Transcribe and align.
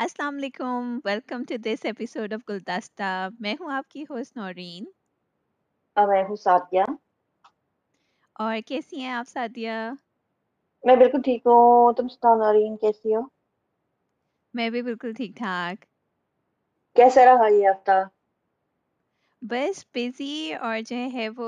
السلام 0.00 0.36
علیکم 0.36 0.98
welcome 1.04 1.42
to 1.44 1.56
this 1.64 1.84
episode 1.84 2.32
of 2.32 2.40
گلدستہ 2.48 3.10
میں 3.40 3.54
ہوں 3.60 3.72
آپ 3.72 3.88
کی 3.88 4.02
ہوسٹ 4.10 4.36
نورین۔ 4.36 4.84
میں 5.96 6.22
ہوں 6.24 6.36
سادیا 6.38 6.84
اور 8.36 8.56
کیسی 8.66 9.00
ہیں 9.00 9.12
آپ 9.12 9.28
سادیا 9.28 9.74
میں 10.84 10.96
بالکل 10.96 11.20
ٹھیک 11.22 11.42
ہوں۔ 11.46 11.62
تم 11.92 12.06
سناؤ 12.08 12.34
نورین 12.36 12.76
کیسی 12.76 13.14
ہو؟ 13.14 13.20
میں 14.54 14.68
بھی 14.70 14.82
بالکل 14.82 15.12
ٹھیک 15.12 15.36
ٹھاک۔ 15.36 15.84
کیسا 16.96 17.24
رہا 17.24 17.46
یہ 17.48 17.68
ہفتہ؟ 17.68 17.96
بس 19.42 19.84
بزی 19.94 20.32
اور 20.54 20.80
جو 20.88 20.96
ہے 21.12 21.28
وہ 21.36 21.46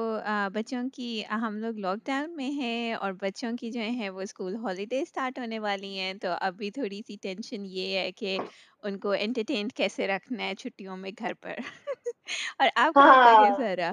بچوں 0.52 0.82
کی 0.94 1.08
ہم 1.32 1.56
لوگ 1.58 1.78
لاک 1.78 1.98
ڈاؤن 2.04 2.34
میں 2.36 2.50
ہیں 2.50 2.94
اور 2.94 3.12
بچوں 3.20 3.50
کی 3.60 3.70
جو 3.70 3.80
ہے 3.98 4.08
وہ 4.10 4.20
اسکول 4.20 4.54
ہالیڈے 4.56 5.00
اسٹارٹ 5.02 5.38
ہونے 5.38 5.58
والی 5.58 5.98
ہیں۔ 5.98 6.12
تو 6.14 6.28
ابھی 6.40 6.70
تھوڑی 6.70 7.00
سی 7.06 7.16
ٹینشن 7.22 7.64
یہ 7.68 7.98
ہے 7.98 8.10
کہ 8.12 8.36
ان 8.82 8.98
کو 8.98 9.14
انٹرٹین 9.18 9.68
کیسے 9.76 10.06
رکھنا 10.06 10.44
ہے 10.44 10.54
چھٹیوں 10.54 10.96
میں 10.96 11.10
گھر 11.18 11.32
پر؟ 11.40 11.56
اور 12.58 12.68
آپ 12.76 12.94
کا 12.94 13.10
ہفتہ 13.10 13.28
ہاں۔ 13.28 13.36
کیسا 13.36 13.74
رہا 13.76 13.92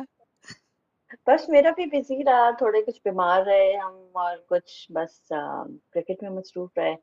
بس 1.27 1.47
میرا 1.49 1.69
بھی 1.71 1.85
بزی 1.89 2.23
رہا 2.23 2.49
تھوڑے 2.57 2.81
کچھ 2.81 2.99
بیمار 3.05 3.41
رہے 3.43 3.75
ہم 3.77 3.93
اور 4.17 4.37
کچھ 4.47 4.91
بس 4.91 5.17
کرکٹ 5.27 6.23
میں 6.23 6.29
مصروف 6.29 6.77
رہے۔ 6.77 6.93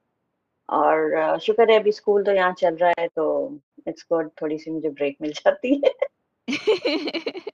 اور 0.68 0.98
شکر 1.38 1.68
ہے 1.68 1.76
ابھی 1.76 1.88
اسکول 1.88 2.24
تو 2.24 2.34
یہاں 2.34 2.52
چل 2.58 2.74
رہا 2.76 2.90
ہے 3.00 3.06
تو 3.14 3.24
اٹس 3.86 4.04
گڈ 4.10 4.28
تھوڑی 4.36 4.58
سی 4.58 4.70
مجھے 4.70 4.90
بریک 4.90 5.20
مل 5.20 5.30
جاتی 5.36 5.74
ہے۔ 5.76 6.05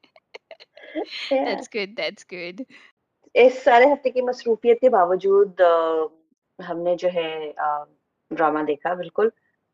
اس 3.34 3.52
سارے 3.65 3.84
ہفتے 3.92 4.10
کی 4.10 4.23
مصروفیت 4.23 4.80
کے 4.80 4.88
باوجود 4.91 5.60
ہم 6.59 6.78
نے 6.82 6.95
جو 7.01 7.09
ہے 7.15 7.28
ڈرامہ 8.30 8.62
دیکھا، 8.66 8.92
بالکل۔ 8.95 9.28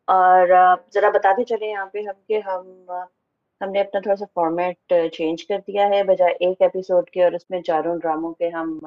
اور 0.09 0.49
ذرا 0.95 1.09
بتاتے 1.15 1.45
چلے 1.45 1.67
یہاں 1.67 1.87
پہ 1.87 2.03
ہم 2.03 2.21
کہ 2.29 2.41
ہم 2.47 2.63
ہم 3.61 3.71
نے 3.73 3.81
اپنا 3.81 4.01
تھوڑا 4.01 4.17
سا 4.17 4.25
فارمیٹ 4.35 4.79
چینج 5.13 5.47
کر 5.47 5.59
دیا 5.67 5.89
ہے، 5.89 6.03
بجائے 6.05 6.35
ایک 6.41 6.63
ایپیسوڈ 6.63 7.11
کے 7.11 7.25
اور 7.25 7.33
اس 7.33 7.49
میں 7.51 7.61
چاروں 7.63 7.97
ڈراموں 8.03 8.33
کے 8.35 8.49
ہم 8.51 8.79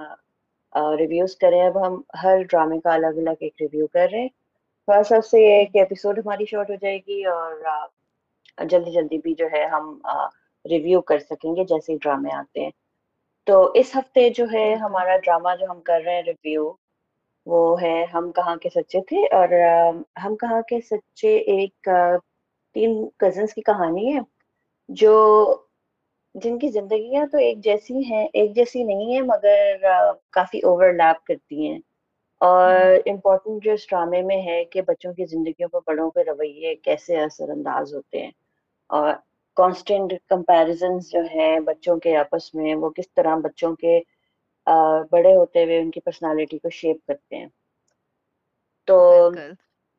ریویوز 1.00 1.36
کریں۔ 1.38 1.62
اب 1.62 1.86
ہم 1.86 2.02
ہر 2.24 2.42
ڈرامے 2.52 2.80
کا 2.84 2.94
الگ 2.94 3.18
الگ 3.18 3.38
ایک 3.42 3.62
ریویو 3.62 3.88
کر 3.88 4.08
رہے 4.12 4.22
ہیں۔ 4.22 4.30
تھوڑا 4.88 5.02
سا 5.04 5.22
سے 5.22 5.40
ایک 5.54 5.76
ایپیسوڈ 5.76 6.20
ہماری 6.20 6.46
شارٹ 6.46 6.70
ہو 6.70 6.76
جائے 6.82 6.98
گی 7.08 7.24
اور 7.28 7.52
جلدی 8.58 8.92
جلدی 8.92 9.18
بھی 9.18 9.34
جو 9.34 9.46
ہے 9.54 9.66
ہم 9.66 9.98
ریویو 10.66 11.02
کر 11.02 11.20
سکیں 11.20 11.56
گے 11.56 11.64
جیسے 11.66 11.98
ڈرامے 11.98 12.34
آتے 12.34 12.64
ہیں۔ 12.64 12.72
تو 13.48 13.64
اس 13.74 13.96
ہفتے 13.96 14.30
جو 14.30 14.46
ہے 14.54 14.74
ہمارا 14.76 15.16
ڈرامہ 15.18 15.56
جو 15.60 15.66
ہم 15.70 15.82
کر 15.82 16.02
رہے 16.06 16.16
ہیں 16.16 16.24
ریویو 16.24 16.72
وہ 17.48 17.82
ہے 17.82 18.04
ہم 18.14 18.32
کہاں 18.32 18.56
کے 18.56 18.70
سچے 18.70 19.02
تھے 19.02 19.24
اور 19.32 19.50
ہم 20.24 20.36
کہاں 20.36 20.62
کے 20.62 20.80
سچے 20.82 21.36
ایک 21.54 21.90
تین 22.76 22.92
کزنس 23.18 23.54
کی 23.54 23.62
کہانی 23.62 24.14
ہے 24.14 24.20
جو 24.90 25.14
جن 26.36 26.58
کی 26.60 26.68
زندگیاں 26.70 27.26
تو 27.26 27.38
ایک 27.38 27.60
جیسی 27.60 28.04
ہیں 28.04 28.28
ایک 28.34 28.56
جیسی 28.56 28.84
نہیں 28.84 29.16
ہے 29.16 29.22
مگر 29.24 29.76
کافی 30.32 30.60
اوور 30.64 30.94
لیپ 30.94 31.26
کرتی 31.26 31.68
ہیں۔ 31.68 31.80
اور 32.42 32.74
امپورٹنٹ 33.06 33.64
جو 33.64 33.72
اس 33.72 33.88
ڈرامے 33.90 34.22
میں 34.22 34.42
ہے 34.42 34.64
کہ 34.66 34.82
بچوں 34.82 35.14
کی 35.14 35.26
زندگیوں 35.26 35.70
پر 35.70 35.80
بڑوں 35.88 36.10
کے 36.12 36.24
رویے 36.24 36.76
کیسے 36.78 37.20
اثر 37.22 37.50
انداز 37.50 37.94
ہوتے 37.96 38.22
ہیں۔ 38.22 38.32
اور 38.92 39.14
کانسٹینٹ 39.58 40.14
کمپیریزنس 40.28 41.12
جو 41.12 41.20
ہیں 41.34 41.60
بچوں 41.66 41.98
کے 42.00 42.16
آپس 42.18 42.54
میں 42.54 42.74
وہ 42.76 42.90
کس 42.92 43.12
طرح 43.12 43.36
بچوں 43.44 43.76
کے 43.76 44.00
بڑے 45.12 45.36
ہوتے 45.36 45.64
ہوئے 45.64 45.80
ان 45.80 45.92
کی 45.92 46.00
پرسنالٹی 46.02 46.58
کو 46.58 46.70
شیپ 46.72 47.06
کرتے 47.08 47.36
ہیں۔ 47.36 47.48
تو 48.88 48.98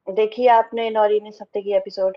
دیکھیے 0.06 0.48
آپ 0.50 0.74
نے 0.74 0.88
نورین 0.90 1.26
اس 1.26 1.42
ہفتے 1.42 1.62
کی 1.62 1.74
ایپیسوڈ 1.74 2.16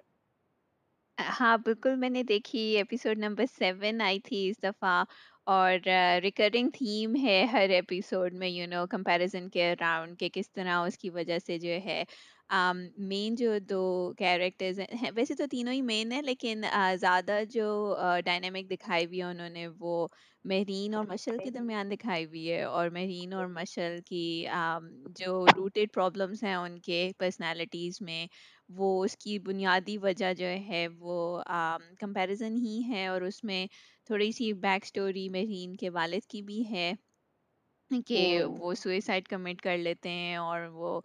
ہاں 1.17 1.57
بالکل 1.59 1.95
میں 1.95 2.09
نے 2.09 2.23
دیکھی۔ 2.25 2.59
ایپیسوڈ 2.77 3.17
نمبر 3.19 3.45
سیون 3.49 4.01
آئی 4.01 4.19
تھی 4.21 4.47
اس 4.49 4.61
دفعہ 4.63 5.03
اور 5.47 5.87
ریکرنگ 6.21 6.69
تھیم 6.73 7.15
ہے 7.17 7.43
ہر 7.51 7.69
ایپیسوڈ 7.71 8.33
میں 8.33 8.47
یو 8.49 8.67
نو 8.67 8.85
کمپیریزن 8.89 9.49
کے 9.49 9.71
اراؤنڈ 9.71 10.17
کہ 10.19 10.29
کس 10.33 10.51
طرح 10.51 10.79
اس 10.79 10.97
کی 10.97 11.09
وجہ 11.11 11.37
سے 11.39 11.57
جو 11.59 11.77
ہے 11.85 12.03
مین 12.49 13.35
جو 13.35 13.57
دو 13.59 14.13
کیریکٹرز 14.17 14.79
ہیں 14.79 15.11
ویسے 15.15 15.35
تو 15.35 15.43
تینوں 15.51 15.73
ہی 15.73 15.81
مین 15.81 16.11
ہیں 16.11 16.21
لیکن 16.21 16.63
زیادہ 16.95 17.39
جو 17.49 17.95
ڈائنامک 18.25 18.69
دکھائی 18.71 19.05
ہوئی 19.05 19.19
ہے 19.19 19.23
انہوں 19.23 19.49
نے 19.49 19.67
وہ 19.79 20.07
مہرین 20.45 20.93
اور 20.93 21.05
مشل 21.05 21.37
کے 21.37 21.49
درمیان 21.49 21.91
دکھائی 21.91 22.25
ہوئی 22.25 22.51
ہے 22.51 22.61
اور 22.63 22.89
مہرین 22.89 23.33
اور 23.33 23.45
مشل 23.45 23.97
کی 24.05 24.45
جو 25.17 25.45
روٹیڈ 25.55 25.93
پرابلمس 25.93 26.43
ہیں 26.43 26.55
ان 26.55 26.79
کے 26.79 27.09
پرسنالٹیز 27.17 28.01
میں 28.01 28.25
وہ 28.69 29.03
اس 29.03 29.17
کی 29.17 29.39
بنیادی 29.39 29.97
وجہ 29.97 30.33
جو 30.33 30.45
ہے 30.67 30.87
وہ 30.99 31.41
کمپیریزن 31.99 32.57
ہی 32.57 32.81
ہے 32.87 33.07
اور 33.07 33.21
اس 33.21 33.43
میں 33.43 33.65
تھوڑی 34.05 34.31
سی 34.31 34.53
بیک 34.61 34.83
اسٹوری 34.83 35.27
مہرین 35.29 35.75
کے 35.75 35.89
والد 35.89 36.25
کی 36.27 36.41
بھی 36.41 36.63
ہے 36.69 36.91
کہ 38.07 38.43
وہ 38.49 38.73
سوئسائڈ 38.73 39.27
کمٹ 39.27 39.61
کر 39.61 39.77
لیتے 39.77 40.09
ہیں 40.09 40.35
اور 40.35 40.61
وہ 40.67 40.99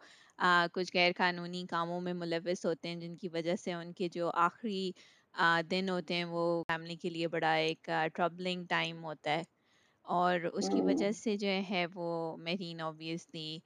کچھ 0.72 0.90
غیر 0.94 1.12
قانونی 1.16 1.64
کاموں 1.66 2.00
میں 2.00 2.12
ملوث 2.14 2.64
ہوتے 2.64 2.88
ہیں 2.88 2.96
جن 2.96 3.16
کی 3.16 3.28
وجہ 3.30 3.54
سے 3.56 3.72
ان 3.72 3.92
کے 3.94 4.08
جو 4.10 4.30
آخری 4.38 4.90
دن 5.66 5.88
ہوتے 5.88 6.14
ہیں 6.14 6.24
وہ 6.26 6.42
فیملی 6.66 6.96
کے 6.96 7.10
لیے 7.10 7.28
بڑا 7.28 7.52
ایک 7.56 7.88
ٹربلنگ 8.14 8.64
ٹائم 8.68 9.04
ہوتا 9.04 9.30
ہے۔ 9.30 9.42
اور 10.06 10.40
اس 10.52 10.68
کی 10.70 10.80
وجہ 10.82 11.10
سے 11.14 11.36
جو 11.36 11.48
ہے 11.70 11.84
وہ 11.94 12.06
Mehreen 12.38 12.80
obviously 12.80 13.58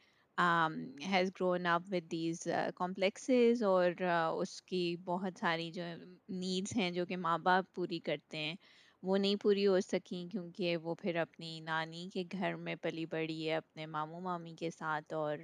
has 1.06 1.30
grown 1.30 1.66
up 1.66 1.82
with 1.86 2.10
these 2.10 2.46
complexes 2.76 3.62
اور 3.64 3.90
اس 4.32 4.60
کی 4.62 4.80
بہت 5.04 5.38
ساری 5.38 5.70
جو 5.70 5.82
نیڈس 6.30 6.76
ہیں 6.76 6.90
جو 6.90 7.06
کہ 7.06 7.16
ماں 7.18 7.38
باپ 7.40 7.72
پوری 7.74 7.98
کرتے 8.00 8.38
ہیں 8.38 8.54
وہ 9.02 9.16
نہیں 9.18 9.36
پوری 9.36 9.66
ہو 9.66 9.78
سکیں 9.82 10.02
کیونکہ 10.28 10.76
وہ 10.78 10.94
پھر 10.94 11.16
اپنی 11.18 11.58
نانی 11.62 12.08
کے 12.08 12.24
گھر 12.32 12.54
میں 12.58 12.74
پلی 12.76 13.04
بڑھی 13.06 13.48
ہے 13.48 13.54
اپنے 13.56 13.86
ماموں 13.88 14.20
مامی 14.20 14.54
کے 14.54 14.70
ساتھ 14.70 15.14
اور 15.14 15.38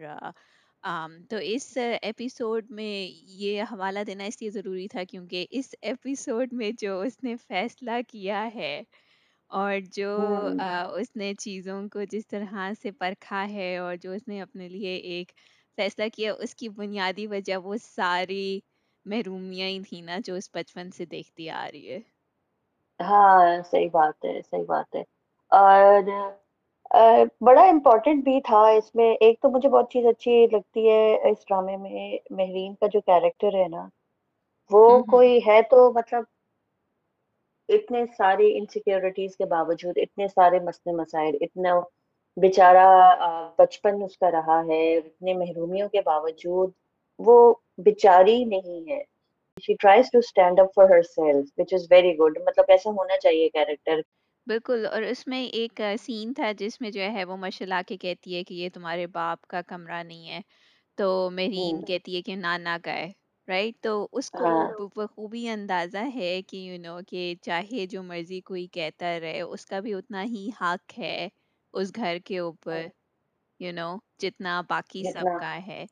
تو 1.31 1.37
اس 1.45 1.77
ایپیسوڈ 2.03 2.71
میں 2.71 2.93
یہ 3.35 3.63
حوالہ 3.63 3.99
دینا 4.07 4.25
اس 4.25 4.41
لیے 4.41 4.51
ضروری 4.51 4.87
تھا 4.89 5.05
کیونکہ 5.05 5.47
اس 5.51 5.75
ایپیسوڈ 5.83 6.53
میں 6.53 6.71
جو 6.79 7.01
اس 7.01 7.23
نے 7.23 7.35
فیصلہ 7.39 8.01
کیا 8.09 8.49
ہے 8.55 8.73
اور 9.51 9.73
جو 9.93 10.11
اس 10.95 11.15
نے 11.17 11.33
چیزوں 11.35 11.83
کو 11.89 12.03
جس 12.11 12.27
طرح 12.27 12.53
سے 12.83 12.91
پرکھا 12.99 13.49
ہے 13.49 13.77
اور 13.79 13.97
جو 13.97 14.13
اس 14.13 14.29
نے 14.29 14.41
اپنے 14.41 14.69
لیے 14.69 14.95
ایک 15.09 15.33
فیصلہ 15.79 16.05
کیا 16.13 16.33
اس 16.35 16.55
کی 16.55 16.69
بنیادی 16.77 17.27
وجہ 17.27 17.57
وہ 17.59 17.77
ساری 17.83 18.45
محرومیاں 19.07 19.69
ہی 19.69 19.81
تھیں 19.83 20.03
نا 20.03 20.19
جو 20.25 20.35
اس 20.35 20.51
بچپن 20.55 20.91
سے 20.91 21.05
دیکھتی 21.07 21.51
آ 21.53 21.67
رہی 21.73 21.91
ہے۔ 21.91 21.99
ہاں 23.01 23.41
صحیح 23.71 23.89
بات 23.93 24.25
ہے 24.25 24.41
صحیح 24.43 24.65
بات 24.69 24.95
ہے۔ 24.95 25.03
اور 25.53 26.03
بڑا 26.91 27.63
امپورٹنٹ 27.63 28.25
بھی 28.25 28.41
تھا 28.45 28.61
اس 28.69 28.95
میں۔ 28.95 29.13
ایک 29.21 29.41
تو 29.43 29.49
مجھے 29.51 29.69
بہت 29.69 29.91
چیز 29.93 30.07
اچھی 30.07 30.47
لگتی 30.53 30.89
ہے 30.89 31.31
اس 31.31 31.45
ڈرامے 31.49 31.77
میں 31.77 32.17
مہرین 32.31 32.75
کا 32.75 32.87
جو 32.93 33.01
کیریکٹر 33.01 33.55
ہے 33.55 33.69
نا 33.69 33.87
وہ 34.71 35.03
کوئی 35.03 35.39
ہے 35.47 35.61
تو 35.71 35.91
مطلب 35.93 36.25
اتنے 37.69 38.05
ساری 38.19 38.57
انسیکیورٹیز 38.59 39.37
کے 39.37 39.45
باوجود 39.47 39.99
اتنے 39.99 40.29
سارے 40.29 40.59
مسئلے 40.61 40.97
مسائل 40.97 41.37
اتنا 41.41 41.79
بیچارہ 42.37 42.87
بچپن 43.59 44.03
اس 44.03 44.19
کا 44.19 44.31
رہا 44.31 44.61
ہے 44.67 44.83
اتنے 44.97 45.35
محرومیوں 45.35 45.89
کے 45.89 46.01
باوجود 46.05 46.71
وہ 47.21 47.55
بیچاری 47.79 48.45
نہیں 48.45 48.91
ہے۔ 48.91 49.03
She 49.65 49.75
tries 49.77 50.11
to 50.11 50.21
stand 50.23 50.61
up 50.61 50.69
for 50.75 50.85
herself 50.89 51.49
which 51.59 51.73
is 51.79 51.83
very 51.89 52.13
good 52.17 52.37
مطلب 52.47 52.65
ایسا 52.69 52.91
ہونا 52.91 53.17
چاہیے 53.19 53.49
کیریکٹر 53.49 54.01
بالکل 54.51 54.87
اور 54.87 55.03
اس 55.03 55.27
میں 55.27 55.43
ایک 55.53 55.81
سین 56.01 56.33
تھا 56.33 56.51
جس 56.59 56.81
میں 56.81 56.91
جو 56.91 57.01
ہے 57.15 57.25
وہ 57.25 57.37
آ 57.73 57.81
کے 57.87 57.97
کہتی 57.97 58.35
ہے 58.37 58.43
کہ 58.45 58.55
یہ 58.55 58.69
تمہارے 58.75 59.07
باپ 59.13 59.47
کا 59.47 59.61
کمرہ 59.63 60.03
نہیں 60.03 60.29
ہے 60.29 60.41
تو 60.99 61.09
مہرین 61.33 61.83
کہتی 61.85 62.17
ہے 62.17 62.23
کہ 62.23 62.37
نانا 62.37 62.77
کا 62.83 62.93
ہے 62.93 63.11
رائٹ 63.49 63.75
تو 63.83 63.93
اس 64.13 64.31
کو 64.33 64.49
بخوبی 64.97 65.49
اندازہ 65.49 66.05
ہے 66.15 66.41
کہ 66.43 66.57
یو 66.59 66.79
نو 66.81 66.99
کہ 67.09 67.35
چاہے 67.43 67.87
جو 67.87 68.03
مرضی 68.03 68.41
کوئی 68.43 68.67
کہتا 68.69 69.19
رہے 69.21 69.41
اس 69.43 69.67
کا 69.67 69.81
بھی 69.81 69.95
اتنا 69.95 70.23
ہی 70.25 70.49
حق 70.61 70.99
ہے 70.99 71.29
اس 71.75 71.93
گھر 71.97 72.19
کے 72.25 72.39
اوپر 72.39 72.87
یو 73.61 73.73
نو 73.73 73.89
جتنا 74.19 74.61
باقی 74.69 75.05
سب 75.05 75.37
کا 75.37 75.57
ہے۔ 75.67 75.85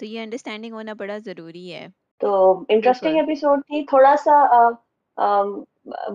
تو 0.00 0.06
یہ 0.06 0.20
انڈرسٹینڈنگ 0.20 0.72
ہونا 0.72 0.92
بڑا 0.92 1.18
ضروری 1.18 1.72
ہے۔ 1.72 1.86
تو 2.20 2.30
انٹرسٹنگ 2.68 3.16
ایپیسوڈ 3.16 3.60
تھی 3.62 3.84
تھوڑا 3.84 4.14
سا 4.16 4.36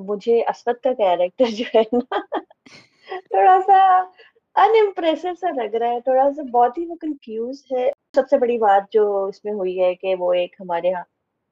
مجھے 0.07 0.41
اسود 0.41 0.75
کا 0.83 0.93
کیریکٹر 0.93 1.45
جو 1.45 1.63
ہے 1.75 1.81
نا 1.93 2.19
تھوڑا 3.19 3.57
سا 3.65 3.77
انمپریسو 4.55 5.27
سا 5.41 5.49
لگ 5.51 5.75
رہا 5.75 5.89
ہے 5.89 5.99
تھوڑا 6.01 6.29
سا 6.35 6.41
بہت 6.51 6.77
ہی 6.77 6.85
وہ 6.85 6.95
کنفیوز 6.95 7.63
ہے۔ 7.71 7.89
سب 8.15 8.29
سے 8.29 8.37
بڑی 8.37 8.57
بات 8.57 8.83
جو 8.91 9.03
اس 9.25 9.45
میں 9.45 9.53
ہوئی 9.53 9.81
ہے 9.81 9.95
کہ 9.95 10.15
وہ 10.19 10.33
ایک 10.33 10.55
ہمارے 10.59 10.87
یہاں 10.87 11.03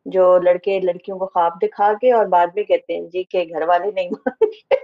جو 0.06 0.38
لڑکے 0.38 0.80
لڑکیوں 0.80 1.20
کو 1.20 1.26
خواب 1.26 1.52
دکھا 1.62 1.94
کے 2.02 2.12
اور 2.12 2.26
بعد 2.26 2.48
میں 2.56 2.64
کہتے 2.64 2.94
ہیں 2.94 3.08
جی 3.10 3.24
کہ 3.24 3.44
گھر 3.50 3.62
والے 3.62 3.92
نہیں 3.92 4.10
مانگے 4.10 4.76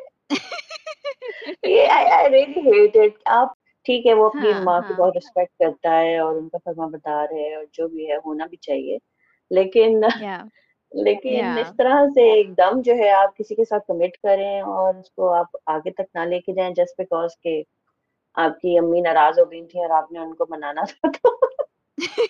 آپ 3.25 3.53
ٹھیک 3.85 4.05
ہے 4.07 4.13
وہ 4.13 4.25
اپنی 4.25 4.53
ماں 4.63 4.81
کی 4.81 4.93
بہت 4.93 5.13
ریسپیکٹ 5.15 5.59
کرتا 5.59 5.99
ہے 5.99 6.17
اور 6.17 6.35
ان 6.35 6.49
کا 6.49 6.57
فرما 6.65 6.85
بردار 6.87 7.33
ہے 7.33 7.55
اور 7.55 7.65
جو 7.73 7.87
بھی 7.87 8.11
ہے 8.11 8.15
ہونا 8.15 8.45
بھی 8.45 8.57
چاہیے۔ 8.57 8.97
لیکن 10.91 11.45
اس 11.45 11.67
طرح 11.77 12.05
سے 12.13 12.31
ایک 12.31 12.57
دم 12.57 12.81
جو 12.81 12.93
ہے 12.93 13.09
آپ 13.09 13.37
کسی 13.37 13.55
کے 13.55 13.65
ساتھ 13.65 13.87
کمٹ 13.87 14.17
کریں 14.17 14.61
اور 14.61 14.93
اس 14.95 15.11
کو 15.11 15.33
آپ 15.33 15.57
آگے 15.65 15.91
تک 15.91 16.15
نہ 16.15 16.19
لے 16.19 16.39
کے 16.39 16.53
جائیں 16.53 16.73
جسٹ 16.73 16.97
بیکاز 16.97 17.37
کہ 17.37 17.63
آپ 18.35 18.59
کی 18.59 18.77
امی 18.77 19.01
ناراض 19.01 19.39
ہو 19.39 19.51
گئی 19.51 19.65
تھیں 19.65 19.81
اور 19.81 19.89
آپ 19.89 20.11
نے 20.11 20.19
ان 20.19 20.33
کو 20.33 20.45
منانا 20.49 20.81
تھا 20.81 21.07
تو 21.07 21.37
ہیرو 21.99 22.27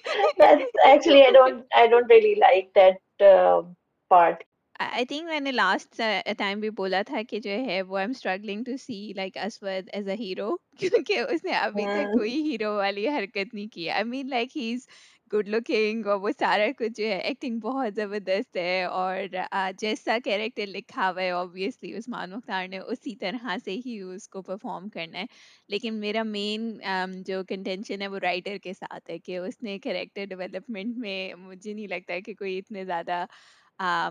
کیونکہ 10.77 11.19
اس 11.19 11.43
نے 11.43 11.51
ابھی 11.51 11.85
تک 11.85 12.17
کوئی 12.17 12.51
ہیرو 12.51 12.75
والی 12.75 13.07
حرکت 13.07 13.53
نہیں 13.53 13.67
کی 13.67 13.89
I 13.89 14.03
mean 14.03 14.29
like 14.29 14.57
he 14.57 14.73
is 14.73 14.87
good 15.33 15.47
looking 15.49 16.05
اور 16.07 16.19
وہ 16.19 16.29
سارا 16.39 16.65
کچھ 16.77 16.91
جو 16.95 17.05
ہے 17.05 17.17
ایکٹنگ 17.19 17.59
بہت 17.59 17.95
زبردست 17.95 18.57
ہے 18.57 18.83
اور 18.85 19.35
جیسا 19.79 20.17
کیریکٹر 20.23 20.65
لکھا 20.67 21.09
ہوا 21.09 21.21
ہے 21.21 21.29
اوبویسلی 21.31 21.93
عثمان 21.93 22.31
مختار 22.31 22.67
نے 22.67 22.77
اسی 22.85 23.15
طرح 23.15 23.55
سے 23.65 23.75
ہی 23.85 23.99
اس 24.05 24.27
کو 24.29 24.41
پرفارم 24.41 24.89
کرنا 24.89 25.19
ہے۔ 25.19 25.25
لیکن 25.69 25.99
میرا 25.99 26.23
مین 26.25 26.71
جو 27.25 27.43
کنٹینشن 27.49 28.01
ہے 28.01 28.07
وہ 28.07 28.19
رائٹر 28.19 28.57
کے 28.57 28.73
ساتھ 28.73 29.09
ہے 29.09 29.17
کہ 29.19 29.37
اس 29.37 29.61
نے 29.63 29.77
کیریکٹر 29.79 30.25
ڈیولپمنٹ 30.25 30.97
میں 30.97 31.17
مجھے 31.37 31.73
نہیں 31.73 31.87
لگتا 31.87 32.13
ہے 32.13 32.21
کہ 32.21 32.33
کوئی 32.33 32.57
اتنے 32.57 32.85
زیادہ 32.85 33.23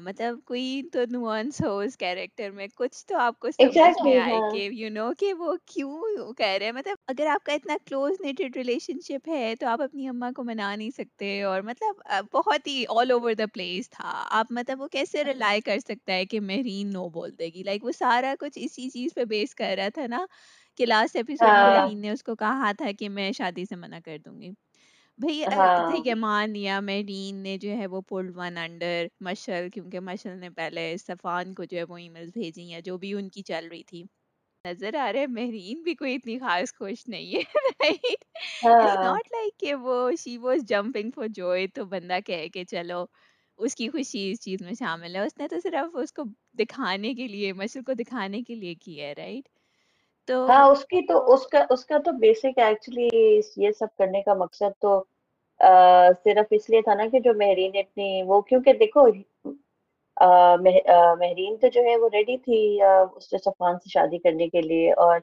مطلب 0.01 0.39
کوئی 0.45 0.65
تو 0.93 0.99
نوانس 1.11 1.61
ہو 1.63 1.77
اس 1.79 1.97
کیریکٹر 1.97 2.51
میں 2.51 2.67
کچھ 2.75 3.05
تو 3.07 3.17
آپ 3.19 3.39
کو 3.41 3.51
سمجھ 3.53 3.93
میں 4.01 4.17
آئے 4.17 4.41
ہاں۔ 4.41 4.51
کہ 4.51 4.69
یو 4.73 4.89
نو 4.91 5.09
کہ 5.19 5.33
وہ 5.35 5.55
کیوں 5.67 5.93
کہہ 6.35 6.47
رہے 6.49 6.65
ہیں۔ 6.65 6.73
مطلب 6.73 6.97
اگر 7.09 7.27
آپ 7.27 7.45
کا 7.45 7.53
اتنا 7.53 7.77
کلوز 7.85 8.21
نیٹڈ 8.21 8.57
ریلیشن 8.57 9.01
شپ 9.05 9.29
ہے 9.29 9.55
تو 9.61 9.67
آپ 9.67 9.83
اپنی 9.83 10.07
اما 10.09 10.31
کو 10.33 10.45
منا 10.45 10.75
نہیں 10.75 10.91
سکتے 10.91 11.43
اور 11.45 11.63
مطلب 11.63 12.01
بہت 12.33 12.67
ہی 12.67 12.85
آل 12.91 13.11
اوور 13.11 13.33
دا 13.35 13.47
پلیس 13.49 13.91
تھا۔ 13.91 14.11
آپ 14.33 14.47
مطلب 14.51 14.81
وہ 14.81 14.89
کیسے 14.89 15.25
ہاں۔ 15.25 15.25
ریلائی 15.25 15.61
کر 15.63 15.79
سکتا 15.81 16.13
ہے 16.13 16.25
کہ 16.27 16.41
مہرین 16.43 16.93
نو 16.93 17.09
بول 17.11 17.31
دے 17.33 17.47
گی؟ 17.49 17.63
لائک 17.63 17.85
وہ 17.85 17.93
سارا 17.95 18.35
کچھ 18.41 18.59
اسی 18.63 18.89
چیز 18.91 19.15
پہ 19.15 19.25
بیس 19.27 19.55
کر 19.55 19.75
رہا 19.77 19.89
تھا 19.95 20.07
نا 20.09 20.25
کہ 20.79 20.87
لاسٹ 20.87 21.17
ایپیسوڈ 21.17 21.55
میں 21.55 21.65
ہاں۔ 21.65 21.67
مہرین 21.67 22.01
نے 22.01 22.11
اس 22.11 22.23
کو 22.23 22.35
کہا 22.37 22.73
تھا 22.75 22.91
کہ 22.99 23.09
میں 23.11 23.31
شادی 23.35 23.65
سے 23.65 23.77
منع 23.77 23.99
کر 24.05 24.19
دوں 24.21 24.41
گی۔ 24.41 24.51
بھئی 25.19 25.43
ہاں۔ 25.49 25.87
ٹھیک 25.87 26.07
ہے 26.07 26.15
مان 26.17 26.51
لیا 26.51 26.79
میرین 26.83 27.37
نے 27.39 27.57
جو 27.59 27.71
ہے 27.71 27.87
وہ 27.87 28.01
پُلڈ 28.03 28.31
ون 28.35 28.57
انڈر 28.59 29.07
مشل 29.21 29.69
کیونکہ 29.71 30.01
مشل 30.03 30.39
نے 30.39 30.51
پہلے 30.53 30.83
صفان 30.99 31.55
کو 31.55 31.65
جو 31.65 31.79
ہے 31.79 31.85
وہ 31.85 31.97
ای 31.99 32.09
میل 32.09 32.29
بھیجی 32.31 32.63
یا 32.65 32.81
جو 32.85 32.97
بھی 32.99 33.13
ان 33.15 33.29
کی 33.31 33.43
چل 33.45 33.69
رہی 33.69 33.83
تھی۔ 33.85 34.03
نظر 34.65 34.95
آ 34.97 35.13
رہا 35.13 35.21
ہے 35.21 35.27
مہرین 35.29 35.83
بھی 35.83 35.95
کوئی 35.97 36.15
اتنی 36.17 36.39
خاص 36.41 36.75
خوش 36.75 37.07
نہیں 37.09 37.35
ہے 37.35 37.91
ناٹ 38.99 39.05
ہاں۔ 39.05 39.17
لائک 39.29 39.59
کہ 39.59 39.75
وہ 39.77 39.95
she 40.19 40.37
was 40.39 40.65
jumping 40.69 41.11
for 41.15 41.29
joy 41.35 41.67
تو 41.75 41.85
بندہ 41.87 42.19
کہے 42.27 42.49
کہ 42.51 42.65
چلو 42.67 43.05
اس 43.59 43.75
کی 43.75 43.89
خوشی 43.91 44.31
اس 44.31 44.41
چیز 44.43 44.63
میں 44.63 44.75
شامل 44.79 45.17
ہے۔ 45.17 45.21
اس 45.23 45.39
نے 45.39 45.49
تو 45.49 45.61
صرف 45.61 45.97
اس 45.97 46.13
کو 46.13 46.25
دکھانے 46.59 47.15
کے 47.15 47.29
لیے 47.29 47.53
مشل 47.55 47.83
کو 47.85 47.95
دکھانے 47.97 48.43
کے 48.43 48.55
لیے 48.57 48.75
کیا 48.77 49.07
ہے 49.07 49.13
رائٹ؟ 49.15 49.49
تو 50.29 50.47
ہاں 50.49 50.65
اس 50.71 50.85
کی 50.87 51.01
تو، 51.07 51.17
اس 51.35 51.47
کا 51.47 51.63
اس 51.71 51.85
کا 51.87 51.99
تو 52.05 52.13
بیسک 52.21 52.59
ایکچولی 52.59 53.09
یہ 53.57 53.71
سب 53.79 53.97
کرنے 53.99 54.23
کا 54.23 54.35
مقصد 54.35 54.81
تو 54.81 55.03
صرف 56.25 56.47
اس 56.51 56.69
لیے 56.71 56.81
تھا 56.83 56.95
نا 56.95 57.07
کہ 57.13 57.21
جو 57.21 57.35
مہرین 57.37 57.77
اتنی، 57.77 58.23
وہ 58.27 58.41
کیونکہ 58.49 58.73
دیکھو 58.81 59.07
مہرین 61.21 61.57
تو 61.61 61.69
جو 61.69 61.81
ہے 61.85 61.97
وہ 61.97 62.09
ریڈی 62.13 62.37
تھی 62.39 62.61
اس 62.83 63.31
صفان 63.45 63.79
سے 63.79 63.91
شادی 63.91 64.19
کرنے 64.19 64.49
کے 64.49 64.61
لیے 64.63 64.93
اور 65.05 65.19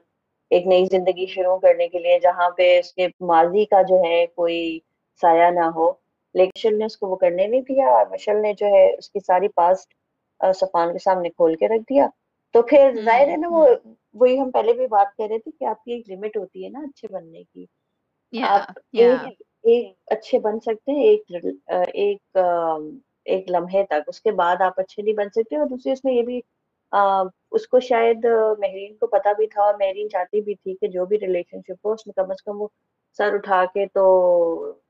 ایک 0.50 0.66
نئی 0.66 0.84
زندگی 0.90 1.26
شروع 1.26 1.56
کرنے 1.58 1.88
کے 1.88 1.98
لیے 1.98 2.18
جہاں 2.22 2.48
پہ 2.56 2.78
اس 2.78 2.92
کے 2.94 3.06
ماضی 3.26 3.64
کا 3.64 3.82
جو 3.88 4.02
ہے 4.04 4.24
کوئی 4.34 4.78
سایہ 5.22 5.50
نہ 5.50 5.64
ہو، 5.76 5.90
لیکن 6.34 6.50
مشل 6.56 6.78
نے 6.78 6.84
اس 6.84 6.96
کو 6.98 7.08
وہ 7.08 7.16
کرنے 7.16 7.46
نہیں 7.46 7.60
دیا 7.68 7.88
اور 7.88 8.06
مشل 8.12 8.40
نے 8.42 8.52
جو 8.58 8.66
ہے 8.66 8.84
اس 8.94 9.10
کی 9.10 9.20
ساری 9.20 9.48
پاسٹ 9.56 9.92
صفان 10.40 10.92
کے 10.92 10.98
سامنے 10.98 11.28
کھول 11.30 11.54
کے 11.56 11.68
رکھ 11.68 11.82
دیا۔ 11.90 12.06
تو 12.54 12.62
پھر 12.62 13.00
ظاہر 13.04 13.28
ہے 13.28 13.36
نا 13.36 13.48
وہ 13.50 13.66
وہی 14.14 14.38
ہم 14.40 14.50
پہلے 14.50 14.72
بھی 14.72 14.86
بات 14.86 15.16
کر 15.16 15.26
رہے 15.28 15.38
تھے 15.38 15.50
کہ 15.50 15.64
آپ 15.64 15.84
کی 15.84 15.92
ایک 15.92 16.10
لمٹ 16.10 16.36
ہوتی 16.36 16.64
ہے 16.64 16.68
نا 16.70 16.78
اچھے 16.78 17.08
بننے 17.08 17.42
کی۔ 17.42 17.64
آپ 18.32 18.78
ایک 19.64 19.94
اچھے 20.06 20.38
بن 20.38 20.60
سکتے 20.60 20.92
ہیں 20.92 21.04
ایک 21.04 21.32
ایک 21.94 22.36
ایک 23.26 23.50
لمحے 23.50 23.84
تک۔ 23.86 24.08
اس 24.08 24.20
کے 24.20 24.32
بعد 24.32 24.60
آپ 24.60 24.80
اچھے 24.80 25.02
نہیں 25.02 25.14
بن 25.14 25.28
سکتے 25.30 25.56
اور 25.56 25.66
دوسری 25.66 25.92
اس 25.92 26.04
میں 26.04 26.12
یہ 26.12 26.22
بھی 26.22 26.40
اس 27.52 27.66
کو 27.68 27.80
شاید 27.80 28.24
مہرین 28.58 28.94
کو 28.96 29.06
پتا 29.06 29.32
بھی 29.32 29.46
تھا 29.46 29.62
اور 29.62 29.74
مہرین 29.74 30.08
چاہتی 30.10 30.40
بھی 30.40 30.54
تھی 30.54 30.74
کہ 30.74 30.86
جو 30.86 31.04
بھی 31.06 31.18
ریلیشن 31.20 31.60
شپ 31.60 31.86
ہو 31.86 31.92
اس 31.92 32.06
میں 32.06 32.12
کم 32.16 32.30
از 32.30 32.42
کم 32.42 32.60
وہ 32.62 32.68
سر 33.18 33.34
اٹھا 33.34 33.64
کے 33.74 33.86
تو 33.86 34.04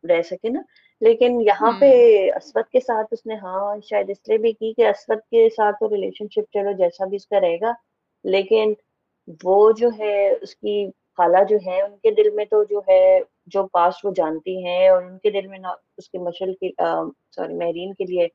رہ 0.09 0.23
سکے 0.23 0.49
نا۔ 0.49 0.61
لیکن 1.03 1.41
یہاں 1.41 1.71
پہ 1.81 1.87
اسود 2.37 2.71
کے 2.73 2.81
ساتھ 2.81 3.07
اس 3.13 3.25
نے 3.27 3.35
ہاں 3.35 3.77
شاید 3.85 4.11
اس 4.11 4.29
لیے 4.29 4.39
بھی 4.39 4.53
کی 4.53 4.73
کہ 4.75 4.87
اسود 4.87 5.19
کے 5.31 5.49
ساتھ 5.57 5.77
تو 5.81 5.89
ریلیشن 5.89 6.27
شپ 6.31 6.53
چلو 6.53 6.73
جیسا 6.73 7.05
بھی 7.05 7.17
اس 7.17 7.27
کا 7.27 7.41
رہے 7.41 7.57
گا۔ 7.61 7.73
لیکن 8.25 8.73
وہ 9.45 9.71
جو 9.73 9.89
ہے 9.99 10.17
اس 10.33 10.55
کی 10.57 10.87
خالہ 11.19 11.39
جو 11.49 11.57
ہے 11.67 11.81
ان 11.83 11.97
کے 11.97 12.11
دل 12.11 12.31
میں 12.31 12.45
تو 12.45 12.63
جو 12.65 12.81
ہے 12.89 13.19
جو 13.47 13.67
پاسٹ 13.67 14.05
وہ 14.05 14.11
جانتی 14.17 14.57
ہیں 14.65 14.89
اور 14.89 15.03
ان 15.03 15.19
کے 15.19 15.31
دل 15.31 15.47
میں 15.47 15.59
اس 15.99 16.09
کے 16.11 16.19
مشل 16.19 16.53
کی 16.55 16.71
سوری 17.33 17.55
مہرین 17.55 17.93
کے 17.95 18.05
لیے 18.05 18.27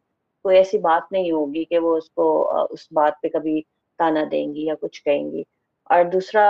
کوئی 0.46 0.58
ایسی 0.58 0.78
بات 0.80 1.12
نہیں 1.12 1.32
ہوگی 1.32 1.64
کہ 1.66 1.80
وہ 1.80 1.96
اس 1.98 2.10
کو 2.12 2.26
اس 2.70 2.88
بات 2.92 3.22
پہ 3.22 3.30
کبھی 3.30 3.62
تانا 4.00 4.24
دیں 4.32 4.54
گی 4.56 4.66
یا 4.66 4.76
کچھ 4.82 5.04
کہیں 5.04 5.32
گی۔ 5.32 5.44
اور 5.90 6.04
دوسرا 6.06 6.44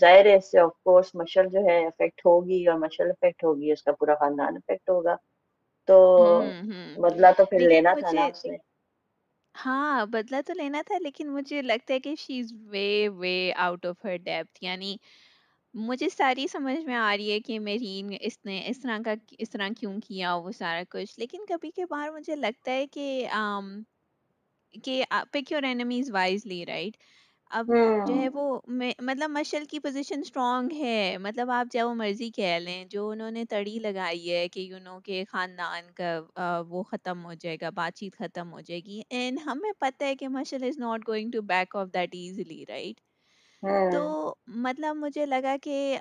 ظاہر 0.00 0.26
ہے 0.26 0.36
اس 0.36 0.50
سے 0.50 0.58
آف 0.60 0.70
کورس 0.84 1.14
مشل 1.14 1.48
جو 1.48 1.60
ہے 1.64 1.78
افیکٹ 1.86 2.26
ہوگی 2.26 2.66
اور 2.66 2.78
مشل 2.78 3.10
افیکٹ 3.10 3.44
ہوگی 3.44 3.72
اس 3.72 3.82
کا 3.82 3.92
پورا 3.92 4.14
خاندان 4.14 4.56
افیکٹ 4.56 4.90
ہوگا۔ 4.90 5.14
تو 5.88 5.96
بدلا 6.96 7.30
تو 7.32 7.44
پھر 7.46 7.60
لینا 7.60 7.94
تھا 7.94 8.12
نا 8.12 8.24
مجھے 8.24 8.26
اس 8.26 8.44
نے 8.44 8.56
ہاں 9.54 10.06
بدلا 10.06 10.40
تو 10.46 10.52
لینا 10.52 10.82
تھا 10.86 10.98
لیکن 10.98 11.30
مجھے 11.30 11.62
لگتا 11.62 11.94
ہے 11.94 12.00
کہ 12.00 12.14
she 12.18 12.38
is 12.40 12.52
way 12.66 12.86
way 13.08 13.34
out 13.56 13.86
of 13.86 14.04
her 14.04 14.16
depth 14.16 14.64
یعنی 14.64 14.96
مجھے 15.74 16.08
ساری 16.08 16.46
سمجھ 16.46 16.78
میں 16.84 16.94
آ 16.94 17.16
رہی 17.16 17.32
ہے 17.32 17.40
کہ 17.40 17.58
میرین 17.60 18.14
اس 18.20 18.38
نے 18.44 18.62
اس 18.66 18.80
طرح 18.80 18.98
کا 19.04 19.14
اس 19.38 19.50
طرح 19.50 19.68
کیوں 19.78 20.00
کیا 20.00 20.34
وہ 20.34 20.50
سارا 20.52 20.82
کچھ 20.90 21.18
لیکن 21.18 21.44
کبھی 21.48 21.70
کے 21.70 21.86
بار 21.86 22.10
مجھے 22.10 22.36
لگتا 22.36 22.72
ہے 22.72 22.86
کہ 22.86 23.26
کہ 24.84 25.02
pick 25.32 25.52
your 25.52 25.62
enemies 25.62 26.10
wisely 26.10 26.64
right 26.66 26.96
اب 27.52 27.66
جو 28.00 28.14
ہے 28.14 28.26
ہاں۔ 28.26 28.32
وہ 28.32 28.44
مطلب 28.68 29.30
مشل 29.30 29.64
کی 29.64 29.78
پوزیشن 29.78 30.20
اسٹرانگ 30.20 30.72
ہے 30.74 31.16
مطلب 31.20 31.50
آپ 31.50 31.66
جب 31.70 31.86
وہ 31.86 31.94
مرضی 31.94 32.30
کہہ 32.30 32.58
لیں 32.58 32.84
جو 32.90 33.08
انہوں 33.10 33.30
نے 33.30 33.44
تڑی 33.44 33.78
لگائی 33.78 34.30
ہے 34.30 34.48
کہ 34.48 34.60
یو 34.60 34.78
نو 34.80 34.98
کہ 35.00 35.22
خاندان 35.30 35.90
کا 35.94 36.18
وہ 36.68 36.82
ختم 36.82 37.24
ہو 37.24 37.34
جائے 37.34 37.56
گا 37.60 37.70
بات 37.74 37.94
چیت 37.94 38.16
ختم 38.18 38.52
ہو 38.52 38.60
جائے 38.60 38.80
گی 38.80 39.00
اینڈ 39.10 39.38
ہمیں 39.46 39.72
پتہ 39.78 40.04
ہے 40.04 40.16
کہ 40.16 40.28
Mishal 40.30 40.64
is 40.64 40.78
not 40.78 41.08
going 41.08 41.30
to 41.30 41.42
back 41.46 41.76
off 41.76 41.88
that 41.94 42.14
easily 42.14 42.64
right 42.68 43.00
تو 43.92 44.00
ہاں۔ 44.02 44.32
مطلب 44.58 44.96
مجھے 44.96 45.26
لگا 45.26 45.56
کہ 45.62 45.98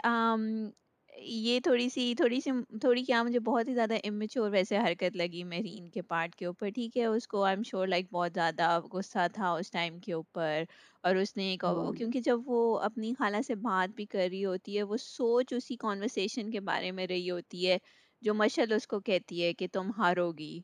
یہ 1.18 1.60
تھوڑی 1.60 1.90
سی 1.90 2.14
تھوڑی 2.18 2.40
سی 2.42 2.52
تھوڑی 2.80 3.04
کیا 3.04 3.24
مجھے 3.24 3.40
بہت 3.40 3.68
ہی 3.68 3.74
زیادہ 3.74 3.94
امیچور 4.04 4.50
ویسے 4.52 4.78
حرکت 4.78 5.16
لگی 5.16 5.44
میری 5.44 5.78
ان 5.78 5.90
کے 5.90 6.02
پارٹ 6.02 6.36
کے 6.36 6.46
اوپر 6.46 6.70
ٹھیک 6.70 6.98
ہے؟ 6.98 7.06
اس 7.06 7.28
کو 7.28 7.44
آئی 7.44 7.56
ایم 7.56 7.64
شیور 7.64 7.88
لائک 7.88 8.06
بہت 8.12 8.32
زیادہ 8.34 8.80
غصہ 8.94 9.28
تھا 9.34 9.52
اس 9.52 9.72
ٹائم 9.72 10.00
کے 10.00 10.14
اوپر 10.14 10.64
اور 11.04 11.16
اس 11.16 11.38
نے 11.38 11.50
ایک- 11.52 11.66
ہاں۔ 11.66 11.92
کیونکہ 11.92 12.20
جب 12.20 12.40
وہ 12.46 12.80
اپنی 12.80 13.14
خالہ 13.14 13.42
سے 13.48 13.56
بات 13.62 13.96
بھی 13.96 14.06
کر 14.06 14.28
رہی 14.32 14.46
ہوتی 14.46 14.78
ہے 14.78 14.84
وہ 14.84 14.98
سوچ 14.98 15.54
اسی 15.54 15.76
کانورسیشن 15.76 16.52
کے 16.52 16.60
بارے 16.62 16.92
میں 16.92 17.08
رہی 17.08 17.30
ہوتی 17.32 17.68
ہے 17.68 17.78
جو 18.22 18.34
مشل 18.34 18.74
اس 18.74 18.88
کو 18.88 19.00
کہتی 19.00 19.44
ہے 19.44 19.54
کہ 19.54 19.68
تم 19.72 19.92
ہارو 19.98 20.32
گی 20.32 20.60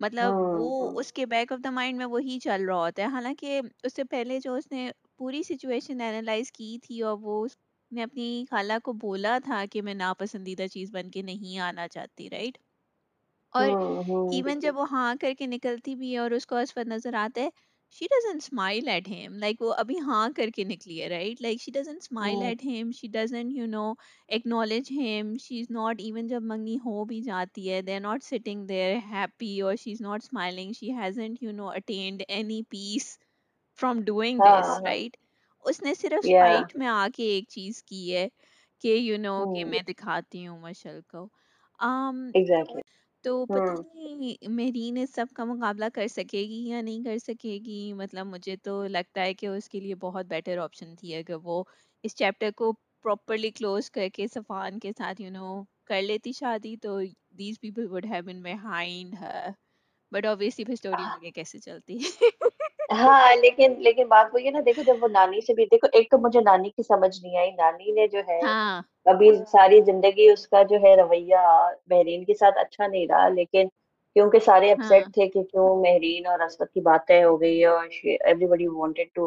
مطلب 0.00 0.34
وہ 0.52 0.70
ہاں۔ 0.82 0.96
اس 0.96 1.12
کے 1.12 1.26
بیک 1.26 1.52
آف 1.52 1.64
دا 1.64 1.70
مائنڈ 1.70 1.98
میں 1.98 2.06
وہی 2.06 2.38
چل 2.38 2.64
رہا 2.64 2.76
ہوتا 2.76 3.02
ہے۔ 3.02 3.06
حالانکہ 3.06 3.60
اس 3.82 3.94
سے 3.96 4.04
پہلے 4.04 4.38
جو 4.40 4.54
اس 4.54 4.70
نے 4.72 4.90
پوری 5.18 5.42
سچویشن 5.42 6.00
انالائز 6.00 6.52
کی 6.52 6.78
تھی 6.82 7.00
اور 7.02 7.16
وہ 7.20 7.44
اس 7.44 7.56
میں 7.92 8.02
اپنی 8.02 8.44
خالہ 8.50 8.72
کو 8.84 8.92
بولا 9.00 9.38
تھا 9.44 9.64
کہ 9.70 9.82
میں 9.82 9.94
ناپسندیدہ 9.94 10.66
چیز 10.66 10.90
بن 10.90 11.10
کے 11.10 11.22
نہیں 11.22 11.58
آنا 11.60 11.86
چاہتی 11.88 12.30
رائٹ 12.30 12.58
اور 13.54 13.68
ایون 14.30 14.60
جب 14.60 14.76
وہ 14.76 14.86
ہاں 14.90 15.14
کر 15.20 15.32
کے 15.38 15.46
نکلتی 15.46 15.94
بھی 15.94 16.12
ہے 16.12 16.18
اور 16.18 16.30
اس 16.30 16.46
کو 16.46 16.56
اسود 16.56 16.88
نظر 16.88 17.14
آتا 17.14 17.40
ہے 17.40 17.48
she 17.94 18.06
doesn't 18.06 18.42
smile 18.42 18.88
at 18.88 19.08
him 19.08 19.36
like 19.38 19.62
وہ 19.62 19.72
ابھی 19.74 19.98
ہاں 20.00 20.28
کر 20.36 20.50
کے 20.54 20.64
نکلی 20.64 21.00
ہے 21.02 21.08
right 21.08 21.42
like 21.42 21.60
she 21.60 21.72
doesn't 21.72 21.98
smile 22.02 22.42
at 22.42 22.64
him 22.64 22.90
she 22.90 23.08
doesn't 23.08 23.52
you 23.52 23.66
know 23.66 23.92
acknowledge 24.28 24.90
him 24.90 25.36
she 25.40 25.60
is 25.60 25.70
not 25.70 26.00
even 26.00 26.26
جب 26.26 26.42
منگنی 26.42 26.76
ہو 26.76 27.04
بھی 27.04 27.20
جاتی 27.20 27.70
ہے 27.70 27.80
they 27.82 27.94
are 27.94 28.00
not 28.00 28.24
sitting 28.24 28.66
there 28.66 28.96
happy 29.10 29.60
اور 29.60 29.76
she 29.76 29.92
is 29.92 30.00
not 30.00 30.24
smiling 30.24 30.72
she 30.72 30.90
hasn't 30.92 31.42
you 31.42 31.52
know 31.52 31.68
attend 31.70 32.22
any 32.28 32.62
peace 32.68 33.18
from 33.80 34.00
doing 34.02 34.42
this 34.42 34.80
right 34.82 35.16
اس 35.66 35.82
نے 35.82 35.94
صرف 35.94 36.24
fight 36.24 36.76
میں 36.76 36.86
آ 36.86 37.06
کے 37.16 37.22
ایک 37.22 37.44
چیز 37.48 37.82
کی 37.82 38.14
ہے 38.14 38.28
کہ 38.80 38.88
یو 38.88 39.18
نو 39.18 39.54
کہ 39.54 39.60
hmm. 39.60 39.70
میں 39.70 39.78
دکھاتی 39.78 40.46
ہوں 40.46 40.58
مشل 40.58 41.00
کو۔ 41.08 41.28
تو 43.22 43.46
پتہ 43.46 43.60
hmm. 43.60 43.84
نہیں 43.94 44.48
مہرین 44.48 44.96
اس 44.96 45.14
سب 45.14 45.26
کا 45.36 45.44
مقابلہ 45.44 45.84
کر 45.94 46.06
سکے 46.06 46.40
گی 46.40 46.68
یا 46.68 46.80
نہیں 46.80 47.04
کر 47.04 47.18
سکے 47.18 47.58
گی؟ 47.66 47.92
مطلب 47.92 48.26
مجھے 48.26 48.56
تو 48.56 48.86
لگتا 48.86 49.20
ہے 49.20 49.34
کہ 49.34 49.46
اس 49.46 49.68
کے 49.68 49.80
لیے 49.80 49.94
بہت 49.94 50.26
بیٹر 50.26 50.58
آپشن 50.58 50.94
تھی 50.96 51.14
اگر 51.14 51.36
وہ 51.42 51.64
اس 52.02 52.16
چیپٹر 52.16 52.50
کو 52.50 52.72
پراپرلی 52.72 53.50
کلوز 53.50 53.90
کر 53.90 54.08
کے 54.14 54.26
صفان 54.34 54.78
کے 54.78 54.92
ساتھ 54.98 55.20
یو 55.20 55.30
نو 55.30 55.62
کر 55.84 56.02
لیتی 56.02 56.32
شادی 56.32 56.76
تو 56.76 57.00
these 57.38 57.60
people 57.60 57.86
would 57.90 58.06
have 58.06 58.22
been 58.24 58.42
behind 58.42 59.14
her 59.20 59.50
but 60.12 60.24
obviously 60.24 60.64
پھر 60.64 60.72
اسٹوری 60.72 61.02
ah. 61.02 61.14
آگے 61.14 61.30
کیسے 61.30 61.58
چلتی؟ 61.58 61.96
ہے 61.96 62.28
ہاں 62.90 63.18
لیکن 63.36 63.74
لیکن 63.80 64.08
بات 64.08 64.26
وہی 64.32 64.46
ہے 64.46 64.50
نا 64.50 64.60
دیکھو 64.66 64.82
جب 64.82 65.02
وہ 65.02 65.08
نانی 65.10 65.40
سے 65.42 65.54
بھی 65.54 65.64
دیکھو 65.66 65.88
ایک 65.92 66.10
تو 66.10 66.18
مجھے 66.20 66.40
نانی 66.42 66.70
کی 66.70 66.82
سمجھ 66.84 67.16
نہیں 67.16 67.36
آئی۔ 67.38 67.50
نانی 67.52 67.92
نے 67.92 68.06
جو 68.08 68.20
ہے 68.28 68.40
ہاں۔ 68.42 68.80
ابھی 69.06 69.30
ساری 69.46 69.80
زندگی 69.82 70.28
اس 70.28 70.46
کا 70.48 70.62
جو 70.64 70.76
ہے 70.82 70.94
رویہ 70.96 71.44
مہرین 71.88 72.24
کے 72.24 72.34
ساتھ 72.34 72.58
اچھا 72.58 72.86
نہیں 72.86 73.06
رہا 73.08 73.28
لیکن 73.30 73.68
کیونکہ 74.16 74.38
سارے 74.40 74.70
ہاں۔ 74.78 75.00
اپسیٹ 75.00 75.12
تھے 75.14 75.28
کہ 75.28 75.42
کیوں 75.44 75.68
مہرین 75.82 76.26
اور 76.26 76.40
اسود 76.40 76.68
کی 76.68 76.80
بات 76.82 77.06
طے 77.06 77.22
ہو 77.24 77.40
گئی 77.40 77.60
ہے 77.60 77.66
اور 77.68 77.86
everybody 78.48 78.66
wanted 78.70 79.08
to 79.14 79.26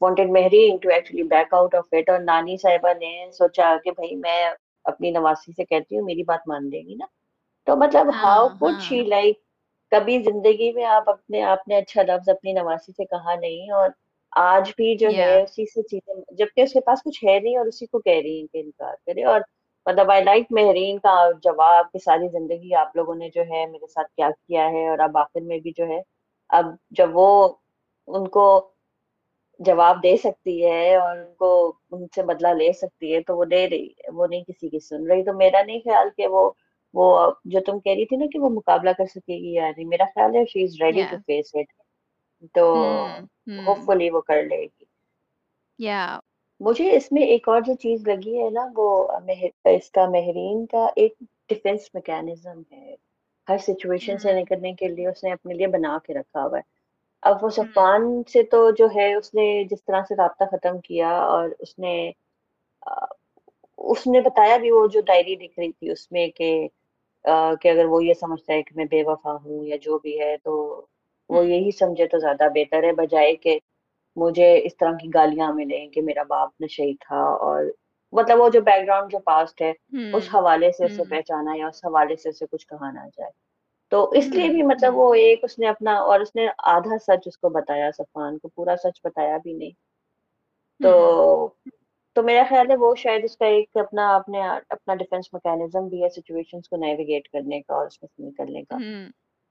wanted 0.00 0.30
Mehreen 0.30 0.76
to 0.76 0.88
actually 0.88 1.22
back 1.28 1.54
out 1.54 1.74
of 1.74 1.86
it 1.92 2.10
اور 2.10 2.18
نانی 2.22 2.56
صاحبہ 2.58 2.92
نے 2.96 3.10
سوچا 3.32 3.74
کہ 3.84 3.90
بھائی 3.92 4.14
میں 4.16 4.40
اپنی 4.84 5.10
نواسی 5.10 5.52
سے 5.52 5.64
کہتی 5.64 5.96
ہوں 5.96 6.04
میری 6.04 6.22
بات 6.24 6.48
مان 6.48 6.68
لے 6.70 6.80
گی 6.80 6.94
نا۔ 6.94 7.06
تو 7.66 7.76
مطلب 7.76 8.10
ہاؤ 8.16 8.44
ہاں 8.44 8.56
کڈ 8.60 8.80
ہاں۔ 8.80 8.80
شی 8.80 9.02
لائک 9.04 9.38
کبھی 9.92 10.18
زندگی 10.22 10.72
میں 10.72 10.84
آپ 10.84 11.08
اپنے 11.10 11.42
آپ 11.44 11.68
نے 11.68 11.76
اچھا 11.76 12.02
لفظ 12.02 12.28
اپنی 12.28 12.52
نواسی 12.52 12.92
سے 12.92 13.04
کہا 13.04 13.34
نہیں 13.34 13.70
اور 13.70 13.88
آج 14.32 14.70
بھی 14.76 14.94
جو 14.96 15.08
ہے 15.16 15.42
اسی 15.42 15.64
سے 15.66 15.82
چیزیں 15.82 16.14
جبکہ 16.36 16.60
اس 16.60 16.72
کے 16.72 16.80
پاس 16.80 17.02
کچھ 17.04 17.24
ہے 17.24 17.38
نہیں 17.40 17.56
اور 17.56 17.66
اسی 17.66 17.86
کو 17.86 17.98
کہہ 17.98 18.20
رہی 18.22 18.38
ہیں 18.40 18.46
کہ 18.52 18.58
انکار 18.58 18.94
کرے 19.06 19.24
اور 19.24 19.40
مطلب 19.86 20.10
آئی 20.10 20.24
لائک 20.24 20.46
مہرین 20.50 20.98
کا 20.98 21.14
جواب 21.42 21.92
کہ 21.92 21.98
ساری 21.98 22.28
زندگی 22.28 22.74
آپ 22.74 22.96
لوگوں 22.96 23.14
نے 23.14 23.28
جو 23.34 23.42
ہے 23.42 23.66
میرے 23.66 23.86
ساتھ 23.86 24.12
کیا 24.16 24.30
کیا 24.30 24.68
ہے 24.70 24.88
اور 24.88 24.98
اب 24.98 25.16
آخر 25.18 25.40
میں 25.40 25.58
بھی 25.58 25.72
جو 25.76 25.86
ہے 25.86 26.00
اب 26.50 26.66
جب 26.90 27.16
وہ 27.16 27.28
ان 28.08 28.28
کو 28.28 28.44
جواب 29.60 30.02
دے 30.02 30.16
سکتی 30.16 30.64
ہے 30.64 30.96
اور 30.96 31.16
ان 31.16 31.34
کو 31.34 31.50
ان 31.90 32.06
سے 32.14 32.22
بدلہ 32.22 32.48
لے 32.54 32.72
سکتی 32.72 33.14
ہے 33.14 33.20
تو 33.22 33.36
وہ 33.36 33.44
دے 33.44 33.68
رہی 33.68 33.86
ہے 33.88 34.10
وہ 34.12 34.26
نہیں 34.26 34.44
کسی 34.44 34.68
کی 34.68 34.78
سن 34.80 35.06
رہی۔ 35.06 35.24
تو 35.24 35.32
میرا 35.34 35.62
نہیں 35.62 35.80
خیال 35.80 36.08
کہ 36.16 36.26
وہ 36.26 36.50
وہ 36.94 37.30
جو 37.44 37.60
تم 37.66 37.78
کہہ 37.80 37.92
رہی 37.92 38.06
تھی 38.06 38.16
نا 38.16 38.26
کہ 38.32 38.38
وہ 38.38 38.48
مقابلہ 38.48 38.90
کر 38.98 39.06
سکے 39.06 39.38
گی 39.38 39.52
یا 39.52 39.70
نہیں 39.70 39.86
میرا 39.86 40.04
خیال 40.04 40.36
ہے 40.36 40.44
she 40.44 40.62
is 40.64 40.80
ready 40.82 41.02
to 41.10 41.16
face 41.26 41.54
it 41.54 41.72
تو 42.54 42.64
ہوپ 43.66 43.78
ہوں 43.78 43.84
فلی 43.86 44.10
وہ 44.10 44.20
کر 44.20 44.42
لے 44.42 44.62
گی۔ 44.62 44.84
یا 45.78 46.18
مجھے 46.60 46.96
اس 46.96 47.12
میں 47.12 47.22
ایک 47.22 47.48
اور 47.48 47.60
جو 47.60 47.74
چیز 47.74 48.08
لگی 48.08 48.42
ہے 48.42 48.50
نا 48.50 48.66
وہ 48.76 48.88
اس 49.64 49.90
کا 49.90 50.08
مہرین 50.08 50.66
کا 50.66 50.86
ایک 50.96 51.14
ڈیفینس 51.48 51.88
میکینزم 51.94 52.62
ہے۔ 52.72 52.94
ہر 53.48 53.58
سچویشن 53.58 54.18
سے 54.18 54.32
ہوں 54.32 54.40
نکلنے 54.40 54.72
کے 54.72 54.88
لیے 54.88 55.06
اس 55.08 55.24
نے 55.24 55.32
اپنے 55.32 55.54
لیے 55.54 55.66
بنا 55.66 55.98
کے 56.06 56.14
رکھا 56.14 56.44
ہوا 56.44 56.58
ہے۔ 56.58 56.70
اب 57.22 57.44
وہ 57.44 57.48
صفان 57.50 58.22
سے 58.32 58.42
تو 58.42 58.70
جو 58.70 58.88
ہے 58.96 59.14
اس 59.14 59.34
نے 59.34 59.64
جس 59.64 59.84
طرح 59.84 60.02
سے 60.08 60.14
رابطہ 60.14 60.44
ختم 60.50 60.80
کیا 60.80 61.10
اور 61.22 61.48
اس 61.58 61.78
نے 61.78 62.10
اس 63.78 64.06
نے 64.06 64.20
بتایا 64.20 64.56
بھی 64.56 64.70
وہ 64.70 64.86
جو 64.86 65.00
ڈائری 65.00 65.34
لکھ 65.34 65.58
رہی 65.58 65.72
تھی 65.72 65.90
اس 65.90 66.12
میں 66.12 66.28
کہ 66.28 66.68
کہ 67.60 67.68
اگر 67.68 67.84
وہ 67.84 68.04
یہ 68.04 68.14
سمجھتا 68.14 68.52
ہے 68.52 68.62
کہ 68.62 68.76
میں 68.76 68.84
بے 68.84 69.02
وفا 69.02 69.32
ہوں 69.34 69.64
یا 69.64 69.76
جو 69.82 69.98
بھی 69.98 70.20
ہے 70.20 70.36
تو 70.36 70.86
وہ 71.30 71.46
یہی 71.46 71.70
سمجھے 71.70 72.06
تو 72.06 72.18
زیادہ 72.18 72.48
بہتر 72.54 72.82
ہے 72.82 72.92
بجائے 72.92 73.36
کہ 73.36 73.58
مجھے 74.16 74.58
اس 74.64 74.76
طرح 74.76 74.92
کی 74.92 75.08
گالیاں 75.14 75.52
ملیں 75.52 75.88
کہ 75.88 76.02
میرا 76.02 76.22
باپ 76.22 76.50
نشئی 76.60 76.94
تھا 76.94 77.16
اور 77.16 77.64
مطلب 78.12 78.40
وہ 78.40 78.48
جو 78.48 78.60
بیک 78.60 78.86
گراؤنڈ 78.86 79.12
جو 79.12 79.18
پاسٹ 79.18 79.62
ہے 79.62 79.72
اس 80.12 80.28
حوالے 80.34 80.72
سے 80.72 80.84
اسے 80.84 81.04
پہچانا 81.10 81.52
یا 81.56 81.66
اس 81.66 81.84
حوالے 81.84 82.16
سے 82.16 82.28
اسے 82.28 82.46
کچھ 82.50 82.66
کہا 82.66 82.90
نہ 82.90 83.06
جائے۔ 83.18 83.30
تو 83.90 84.10
اس 84.10 84.26
لیے 84.26 84.48
بھی 84.48 84.62
مطلب 84.62 84.96
وہ 84.96 85.14
ایک 85.14 85.40
اس 85.42 85.58
نے 85.58 85.68
اپنا 85.68 85.92
اور 85.92 86.20
اس 86.20 86.34
نے 86.36 86.46
آدھا 86.58 86.98
سچ 86.98 87.26
اس 87.26 87.38
کو 87.38 87.48
بتایا 87.48 87.90
صفان 87.90 88.38
کو 88.38 88.48
پورا 88.48 88.76
سچ 88.76 89.00
بتایا 89.04 89.36
بھی 89.36 89.52
نہیں۔ 89.52 89.70
تو 90.80 91.48
تو 92.16 92.22
میرا 92.22 92.42
خیال 92.48 92.70
ہے 92.70 92.76
وہ 92.76 92.94
شاید 92.96 93.24
اس 93.24 93.36
کا 93.36 93.46
ایک 93.48 93.76
اپنا 93.76 94.14
اپنے 94.14 94.40
اپنا 94.70 94.94
ڈیفینس 94.94 95.32
میکینزم 95.32 95.88
بھی 95.88 96.02
ہے 96.02 96.08
سچویشنس 96.10 96.68
کو 96.68 96.76
نیویگیٹ 96.76 97.28
کرنے 97.28 97.60
کا 97.60 97.74
اور 97.74 97.86
اس 97.86 98.02
میں 98.02 98.28
نکلنے 98.28 98.62
کا۔ 98.64 98.76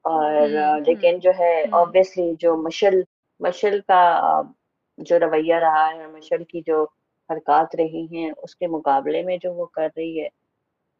اور 0.06 0.48
لیکن 0.88 1.20
جو 1.20 1.32
ہے 1.40 1.54
obviously 1.76 2.34
جو 2.40 2.56
مشل 2.60 3.02
مشل 3.40 3.80
کا 3.88 4.02
جو 4.98 5.20
رویہ 5.20 5.56
رہا 5.58 5.88
ہے 5.90 6.08
مشل 6.08 6.44
کی 6.44 6.62
جو 6.66 6.84
حرکات 7.30 7.76
رہی 7.76 8.06
ہیں 8.08 8.32
اس 8.38 8.56
کے 8.56 8.68
مقابلے 8.68 9.22
میں 9.24 9.38
جو 9.38 9.54
وہ 9.54 9.66
کر 9.68 9.88
رہی 9.98 10.22
ہے 10.22 10.28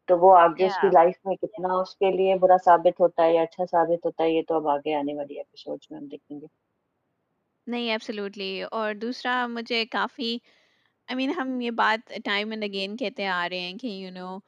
تو 0.08 0.18
وہ 0.18 0.36
آگے 0.38 0.66
اس 0.66 0.78
کی 0.78 0.88
لائف 0.92 1.14
میں 1.24 1.36
کتنا 1.36 1.74
اس 1.74 1.94
کے 1.96 2.10
لیے 2.12 2.34
برا 2.36 2.56
ثابت 2.64 3.00
ہوتا 3.00 3.24
ہے 3.24 3.34
یا 3.34 3.42
اچھا 3.42 3.64
ثابت 3.66 4.06
ہوتا 4.06 4.24
ہے 4.24 4.30
یہ 4.30 4.42
تو 4.48 4.54
اب 4.54 4.68
آگے 4.68 4.94
آنے 4.94 5.14
والی 5.14 5.38
ایپیسوڈز 5.38 5.90
میں 5.90 5.98
ہم 5.98 6.06
دیکھیں 6.06 6.40
گے۔ 6.40 6.46
نہیں 7.66 7.90
ایبسلیوٹلی 7.90 8.48
اور 8.70 8.94
دوسرا 8.94 9.46
مجھے 9.46 9.84
کافی 9.86 10.36
آئی 11.08 11.16
مین 11.16 11.30
ہم 11.30 11.60
یہ 11.60 11.70
بات 11.76 12.12
ٹائم 12.24 12.50
اینڈ 12.50 12.64
اگین 12.64 12.96
کہتے 12.96 13.26
آ 13.26 13.48
رہے 13.48 13.60
ہیں 13.60 13.76
کہ 13.78 13.86
یو 13.86 14.10
نو 14.10 14.38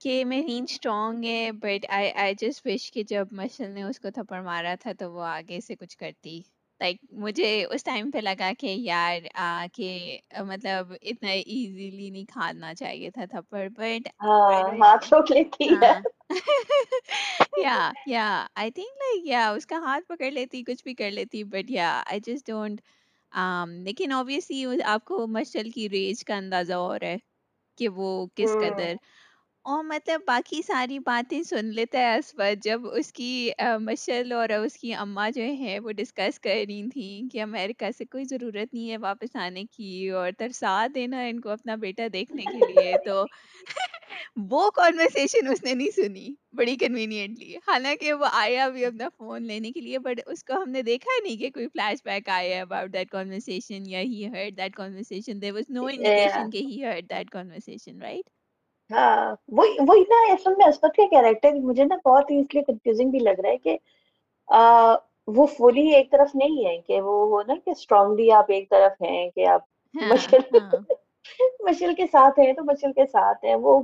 کہ 0.00 0.24
مہین 0.24 0.64
اسٹرانگ 0.64 1.24
ہے 1.24 1.50
بٹ 1.52 1.86
آئی 1.88 2.10
آئی 2.14 2.34
جسٹ 2.34 2.66
وش 2.66 2.90
کہ 2.92 3.02
جب 3.02 3.32
مشل 3.32 3.70
نے 3.70 3.82
اس 3.82 4.00
کو 4.00 4.10
تھپڑ 4.10 4.40
مارا 4.42 4.74
تھا 4.80 4.92
تو 4.92 5.12
وہ 5.12 5.22
آگے 5.26 5.60
سے 5.60 5.74
کچھ 5.76 5.96
کرتی۔ 5.98 6.40
لائک 6.80 6.96
مجھے 7.18 7.64
اس 7.64 7.84
ٹائم 7.84 8.10
پہ 8.10 8.18
لگا 8.18 8.50
کہ 8.58 8.74
یار 8.80 9.22
کہ 9.72 10.18
مطلب 10.40 10.92
اتنا 11.02 11.30
ایزیلی 11.30 12.10
نہیں 12.10 12.24
کھانا 12.24 12.74
چاہیے 12.74 13.10
تھا 13.10 13.24
تھپڑ 13.24 13.68
بٹ 13.68 14.08
ہاں 14.22 14.50
ہاتھ 14.80 15.14
روک 15.14 15.30
لیتی 15.30 15.64
ہے 15.74 15.92
ہاں۔ 15.92 16.00
یا 17.56 17.76
یا 18.06 18.26
آئی 18.54 18.70
تھنک 18.70 18.96
لائک 18.98 19.26
یا 19.26 19.48
اس 19.50 19.66
کا 19.66 19.78
ہاتھ 19.78 20.06
پکڑ 20.08 20.30
لیتی 20.30 20.62
کچھ 20.64 20.82
بھی 20.84 20.94
کر 20.94 21.10
لیتی 21.10 21.44
بٹ 21.44 21.70
یا 21.70 22.02
آئی 22.06 22.20
جسٹ 22.20 22.46
ڈونٹ 22.46 22.80
لیکن 23.84 24.12
اوبیسلی 24.12 24.64
آپ 24.84 25.04
کو 25.04 25.26
مشل 25.28 25.70
کی 25.70 25.88
ریج 25.88 26.24
کا 26.24 26.36
اندازہ 26.36 26.72
اور 26.84 27.00
ہے 27.02 27.16
کہ 27.78 27.88
وہ 27.90 28.08
کس 28.34 28.50
ہوں 28.50 28.60
قدر 28.60 28.94
اور 29.68 29.82
مطلب 29.84 30.20
باقی 30.26 30.60
ساری 30.62 30.98
باتیں 30.98 31.42
سن 31.42 31.66
لیتا 31.74 31.98
ہے 31.98 32.16
اسود 32.18 32.62
جب 32.62 32.86
اس 32.90 33.12
کی 33.12 33.50
مشل 33.80 34.32
اور 34.32 34.48
اس 34.48 34.74
کی 34.74 34.92
اماں 34.94 35.28
جو 35.30 35.42
ہے 35.58 35.78
وہ 35.78 35.92
ڈسکس 35.92 36.38
کر 36.40 36.62
رہی 36.68 36.88
تھیں 36.90 37.28
کہ 37.30 37.42
امیرکا 37.42 37.90
سے 37.98 38.04
کوئی 38.04 38.24
ضرورت 38.24 38.72
نہیں 38.74 38.90
ہے 38.90 38.96
واپس 38.96 39.36
آنے 39.36 39.64
کی 39.66 40.08
اور 40.10 40.30
ترسا 40.38 40.86
دینا 40.94 41.20
ان 41.22 41.40
کو 41.40 41.50
اپنا 41.50 41.74
بیٹا 41.74 42.06
دیکھنے 42.12 42.44
کے 42.44 42.72
لیے 42.72 42.94
تو 43.06 43.24
وہ 44.50 44.70
کانورسیشن 44.70 45.48
اس 45.48 45.62
نے 45.64 45.74
نہیں 45.74 45.90
سنی 45.96 46.34
بڑی 46.54 46.76
کنوینئنٹلی 46.76 47.56
حالانکہ 47.66 48.12
وہ 48.12 48.28
آیا 48.32 48.68
بھی 48.68 48.84
اپنا 48.84 49.08
فون 49.08 49.46
لینے 49.46 49.72
کے 49.72 49.80
لیے 49.80 49.98
بٹ 49.98 50.20
اس 50.26 50.44
کو 50.44 50.62
ہم 50.62 50.70
نے 50.70 50.82
دیکھا 50.82 51.20
نہیں 51.22 51.36
کہ 51.36 51.50
کوئی 51.50 51.68
فلیش 51.68 52.02
بیک 52.04 52.28
آیا 52.30 52.62
اباؤٹ 52.62 52.92
دیٹ 52.92 53.10
کانورسیشن 53.10 53.88
یا 53.88 54.00
he 54.00 54.26
heard 54.26 54.56
that 54.56 54.76
conversation 54.76 55.42
there 55.42 55.52
was 55.52 55.70
no 55.70 55.86
indication 55.86 56.50
کہ 56.50 56.66
he 56.66 56.84
heard 56.84 57.10
that 57.10 57.30
conversation 57.30 58.02
right 58.02 58.37
ہاں 58.90 59.34
وہی 59.50 59.76
وہی 59.88 60.02
نا 60.04 60.16
اصل 60.32 60.54
میں 60.58 60.66
اسمت 60.66 60.96
کا 60.96 61.06
کیریکٹر 61.10 61.54
مجھے 61.62 61.84
نا 61.84 61.96
بہت 62.04 62.30
ہی 62.30 62.38
اس 62.40 62.54
لیے 62.54 62.62
کنفیوزنگ 62.64 63.10
بھی 63.10 63.18
لگ 63.20 63.40
رہا 63.42 63.50
ہے 63.50 63.56
کہ 63.58 63.76
وہ 65.28 65.46
فلی 65.48 65.88
ایک 65.94 66.10
طرف 66.12 66.34
نہیں 66.34 66.64
ہے 66.66 66.76
کہ 66.82 67.00
وہ 67.00 67.16
ہو 67.30 67.42
نا 67.42 67.54
کہ 67.64 67.70
اسٹرانگلی 67.70 68.30
آپ 68.32 68.50
ایک 68.50 68.70
طرف 68.70 69.02
ہیں 69.02 69.28
کہ 69.30 69.46
آپ 69.46 69.64
ہاں 69.94 70.08
مشل 70.08 70.40
ہاں۔ 70.52 70.80
مشل 71.60 71.94
کے 71.94 72.06
ساتھ 72.06 72.38
ہیں 72.40 72.52
تو 72.52 72.64
مشل 72.64 72.92
کے 72.92 73.06
ساتھ 73.06 73.44
ہیں 73.44 73.54
وہ 73.56 73.80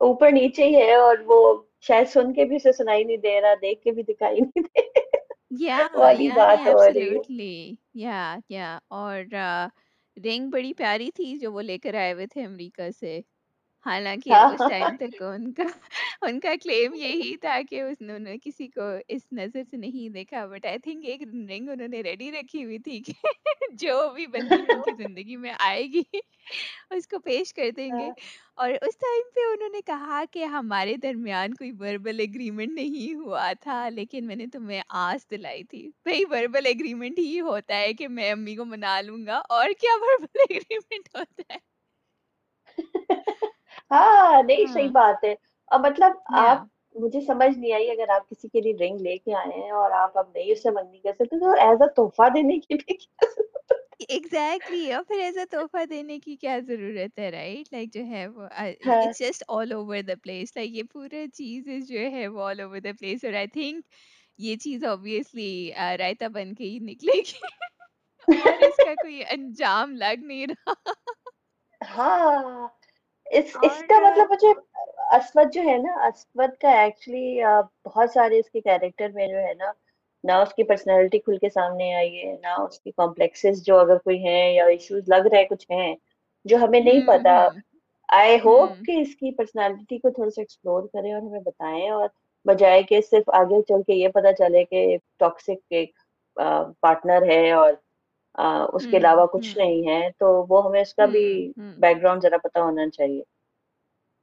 اوپر 0.00 0.30
نیچے 0.32 0.64
ہی 0.64 0.74
ہے 0.76 0.94
اور 0.96 1.16
وہ 1.26 1.38
شاید 1.80 2.08
سن 2.08 2.32
کے 2.32 2.44
بھی 2.44 2.56
اسے 2.56 2.72
سنائی 2.72 3.04
نہیں 3.04 3.16
دے 3.18 3.40
رہا 3.40 3.54
دیکھ 3.62 3.82
کے 3.82 3.92
بھی 3.92 4.02
دکھائی 4.04 4.40
نہیں 4.40 4.66
دے 4.66 4.82
والی 5.94 6.28
بات 6.30 6.66
ہو 6.66 6.82
رہی 6.86 7.18
یا 8.40 8.78
اور 8.90 9.16
رنگ 10.16 10.50
بڑی 10.50 10.72
پیاری 10.74 11.10
تھی 11.12 11.36
جو 11.38 11.52
وہ 11.52 11.62
لے 11.62 11.78
کر 11.78 11.94
آئے 11.96 12.12
ہوئے 12.12 12.26
تھے 12.26 12.44
امریکہ 12.44 12.90
سے۔ 12.92 13.20
حالانکہ 13.86 14.34
اس 14.34 14.60
ٹائم 14.70 14.96
تک 14.96 15.22
ان 15.22 15.52
کا 15.52 15.62
ان 16.22 16.40
کا 16.40 16.54
کلیم 16.62 16.94
یہی 16.94 17.36
تھا 17.36 17.58
کہ 17.70 17.80
انہوں 17.82 18.18
نے 18.18 18.36
کسی 18.44 18.68
کو 18.68 18.82
اس 19.08 19.22
نظر 19.32 19.62
سے 19.70 19.76
نہیں 19.76 20.08
دیکھا 20.08 20.44
بٹ 20.46 20.66
آئی 20.66 20.78
تھنک 20.78 21.04
ایک 21.04 21.22
رنگ 21.22 21.68
انہوں 21.68 21.88
نے 21.88 22.00
ریڈی 22.02 22.30
رکھی 22.32 22.64
ہوئی 22.64 22.78
تھی 22.78 23.00
کہ 23.00 23.12
جو 23.72 23.98
بھی 24.14 24.26
بندی 24.26 24.54
ان 24.54 24.82
کی 24.82 24.92
زندگی 24.96 25.36
میں 25.36 25.52
آئے 25.58 25.82
گی 25.84 26.02
اس 26.90 27.06
کو 27.06 27.18
پیش 27.18 27.52
کر 27.54 27.70
دیں 27.76 27.88
گے 27.88 28.08
اور 28.54 28.70
اس 28.70 28.96
ٹائم 28.96 29.22
پہ 29.34 29.44
انہوں 29.52 29.68
نے 29.68 29.80
کہا 29.86 30.22
کہ 30.30 30.44
ہمارے 30.44 30.96
درمیان 30.96 31.54
کوئی 31.54 31.70
وربل 31.70 32.20
اگریمنٹ 32.20 32.72
نہیں 32.72 33.14
ہوا 33.14 33.52
تھا 33.60 33.88
لیکن 33.88 34.26
میں 34.26 34.36
نے 34.36 34.46
تمہیں 34.52 34.80
آس 34.88 35.30
دلائی 35.30 35.64
تھی 35.64 35.86
بھائی 36.04 36.24
وربل 36.30 36.66
اگریمنٹ 36.66 37.18
ہی 37.18 37.40
ہوتا 37.40 37.78
ہے 37.78 37.92
کہ 37.92 38.08
میں 38.08 38.30
امی 38.30 38.56
کو 38.56 38.64
منا 38.64 39.00
لوں 39.00 39.24
گا 39.26 39.42
اور 39.48 39.70
کیا 39.80 39.96
وربل 40.00 40.42
اگریمنٹ 40.50 41.08
ہوتا 41.14 41.54
ہے 41.54 41.58
ہاں 43.90 44.42
نہیں 44.42 44.66
صحیح 44.66 44.88
ہاں 44.88 44.92
بات 44.92 45.24
ہے۔ 45.24 45.32
اور 45.70 45.80
مطلب 45.80 46.12
آپ 46.38 46.62
مجھے 46.94 47.20
سمجھ 47.20 47.56
نہیں 47.58 47.72
آئی 47.72 47.90
اگر 47.90 48.08
آپ 48.10 48.28
کسی 48.30 48.48
کے 48.48 48.60
لیے 48.60 48.72
رنگ 48.80 49.00
لے 49.00 49.16
کے 49.18 49.34
آئے 49.34 49.60
ہیں 49.60 49.70
اور 49.74 49.90
آپ 49.96 50.18
اب 50.18 50.28
نہیں 50.34 50.50
اس 50.52 50.62
سے 50.62 50.70
منگنی 50.70 50.98
کر 51.00 51.12
سکتے 51.14 51.38
تو 51.38 51.50
ایز 51.60 51.82
اے 51.82 51.88
تحفہ 51.96 52.28
دینے 52.34 52.58
کی 52.58 52.74
بھی 52.76 52.96
کیا 52.96 53.26
ایگزیکٹلی 54.08 54.92
اور 54.92 55.02
پھر 55.04 55.18
تحفہ 55.50 55.84
دینے 55.84 56.18
کی 56.18 56.34
کیا 56.36 56.58
ضرورت 56.66 57.18
ہے 57.18 57.30
رائٹ 57.30 57.72
لائک 57.72 57.92
جو 57.94 58.04
ہے 58.06 58.26
وہ 58.28 58.46
it's 58.56 59.18
just 59.18 59.42
all 59.48 59.72
over 59.72 60.02
the 60.02 60.14
place 60.22 60.56
like 60.56 60.70
یہ 60.72 60.82
پورا 60.92 61.24
چیز 61.34 61.66
جو 61.88 62.00
ہے 62.12 62.26
وہ 62.28 62.42
آل 62.42 62.60
اوور 62.60 62.80
دا 62.80 62.92
پلیس 63.00 63.24
اور 63.24 63.34
آئی 63.34 63.46
تھنک 63.52 63.84
یہ 64.38 64.56
چیز 64.56 64.84
آبویسلی 64.84 65.50
رائتا 65.98 66.28
بن 66.28 66.54
کے 66.54 66.64
ہی 66.64 66.78
نکلے 66.82 67.20
گی۔ 67.20 67.38
اور 68.28 68.58
اس 68.60 68.80
کا 68.80 68.94
کوئی 69.02 69.22
انجام 69.30 69.94
لگ 69.96 70.24
نہیں 70.24 70.46
رہا۔ 70.46 70.72
ہاں۔ 71.80 72.68
اس 73.26 73.56
اس 73.62 73.82
کا 73.88 73.98
مطلب 74.00 74.30
مجھے 74.30 74.52
اسود 75.16 75.52
جو 75.52 75.62
ہے 75.62 75.76
نا 75.78 75.92
اسود 76.06 76.56
کا 76.60 76.70
ایکچولی 76.80 77.40
بہت 77.86 78.10
سارے 78.10 78.38
اس 78.38 78.50
کے 78.50 78.60
کیریکٹر 78.60 79.08
میں 79.14 79.26
جو 79.26 79.38
ہے 79.38 79.52
نا 79.54 79.72
نہ 80.24 80.32
اس 80.42 80.54
کی 80.54 80.62
پرسنالٹی 80.64 81.18
کھل 81.18 81.36
کے 81.38 81.48
سامنے 81.50 81.92
آئی 81.94 82.16
ہے 82.18 82.32
نہ 82.34 82.60
اس 82.60 82.80
کی 82.80 82.90
کمپلیکسز 82.92 83.62
جو 83.64 83.78
اگر 83.78 83.98
کوئی 83.98 84.18
ہیں 84.26 84.52
یا 84.52 84.64
ایشوز 84.66 85.08
لگ 85.08 85.26
رہے 85.32 85.44
کچھ 85.44 85.70
ہیں 85.70 85.94
جو 86.46 86.56
ہمیں 86.56 86.80
نہیں 86.80 87.00
پتا۔ 87.06 87.36
آئی 88.08 88.36
ہوپ 88.44 88.84
کہ 88.84 89.00
اس 89.00 89.14
کی 89.16 89.30
پرسنالٹی 89.36 89.98
کو 89.98 90.10
تھوڑا 90.10 90.30
سا 90.30 90.40
ایکسپلور 90.40 90.82
کریں 90.92 91.12
اور 91.12 91.22
ہمیں 91.22 91.40
بتائیں 91.40 91.88
اور 91.90 92.08
بجائے 92.46 92.82
کہ 92.82 93.00
صرف 93.00 93.30
آگے 93.34 93.60
چل 93.62 93.82
کے 93.82 93.94
یہ 93.94 94.08
پتا 94.08 94.32
چلے 94.32 94.64
کہ 94.64 94.86
ٹاکسک 95.18 95.72
ایک 95.72 95.90
پارٹنر 96.80 97.28
ہے 97.28 97.50
اور 97.52 97.72
اس 98.34 98.86
کے 98.86 98.96
علاوہ 98.96 99.26
کچھ 99.26 99.56
نہیں 99.58 99.88
ہے 99.88 100.10
تو 100.18 100.46
وہ 100.48 100.64
ہمیں 100.64 100.80
اس 100.80 100.94
کا 100.94 101.06
بھی 101.06 101.52
بیک 101.80 101.96
گراؤنڈ 101.96 102.22
ذرا 102.22 102.36
پتا 102.38 102.62
ہونا 102.62 102.88
چاہیے۔ 102.90 103.22